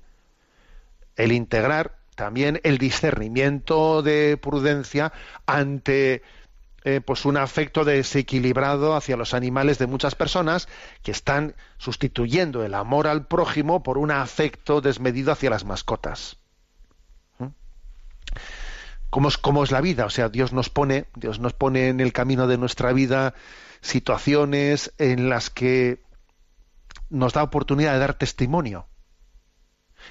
[1.17, 5.13] El integrar también el discernimiento de prudencia
[5.47, 6.23] ante
[6.85, 10.69] eh, pues un afecto desequilibrado hacia los animales de muchas personas
[11.03, 16.37] que están sustituyendo el amor al prójimo por un afecto desmedido hacia las mascotas.
[17.39, 17.47] ¿Mm?
[19.11, 20.07] ¿Cómo es, cómo es la vida?
[20.07, 23.35] O sea, Dios nos pone, Dios nos pone en el camino de nuestra vida
[23.81, 26.03] situaciones en las que
[27.09, 28.87] nos da oportunidad de dar testimonio.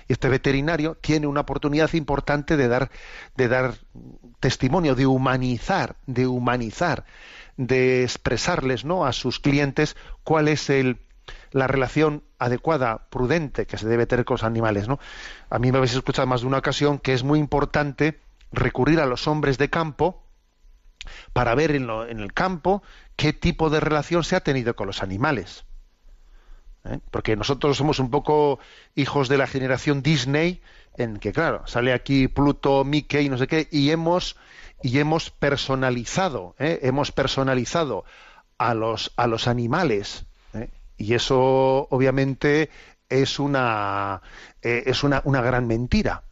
[0.08, 2.92] Y este veterinario tiene una oportunidad importante de dar,
[3.36, 3.76] de dar
[4.40, 7.06] testimonio, de humanizar, de humanizar,
[7.58, 9.06] de expresarles ¿no?
[9.06, 11.00] a sus clientes cuál es el,
[11.52, 15.00] la relación adecuada, prudente que se debe tener con los animales, ¿no?
[15.50, 19.06] A mí me habéis escuchado más de una ocasión que es muy importante recurrir a
[19.06, 20.24] los hombres de campo
[21.34, 22.84] para ver en, el campo
[23.16, 25.66] qué tipo de relación se ha tenido con los animales.
[26.86, 27.00] ¿eh?
[27.12, 28.60] Porque nosotros somos un poco
[28.96, 30.62] hijos de la generación Disney,
[30.98, 34.36] en que claro, sale aquí Pluto, Mickey, no sé qué, y hemos
[34.82, 36.80] y hemos personalizado, ¿eh?
[36.84, 38.06] hemos personalizado
[38.58, 40.70] a los a los animales, ¿eh?
[40.98, 42.70] y eso obviamente
[43.10, 44.22] es una
[44.62, 46.24] es una, una gran mentira.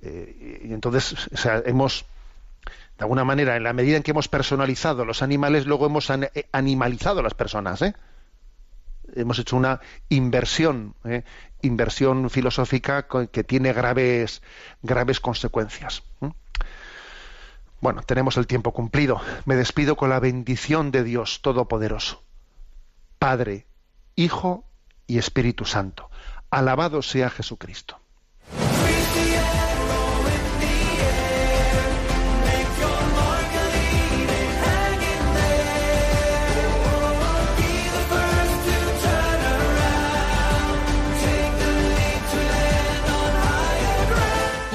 [0.00, 2.04] y entonces, o sea, hemos
[2.98, 6.28] de alguna manera, en la medida en que hemos personalizado los animales, luego hemos an-
[6.34, 7.94] eh, animalizado a las personas, ¿eh?
[9.14, 11.22] hemos hecho una inversión, ¿eh?
[11.62, 14.42] inversión filosófica que tiene graves,
[14.82, 16.02] graves consecuencias.
[17.80, 19.20] Bueno, tenemos el tiempo cumplido.
[19.44, 22.22] Me despido con la bendición de Dios Todopoderoso,
[23.20, 23.66] Padre,
[24.16, 24.64] Hijo
[25.06, 26.10] y Espíritu Santo.
[26.50, 28.00] Alabado sea Jesucristo.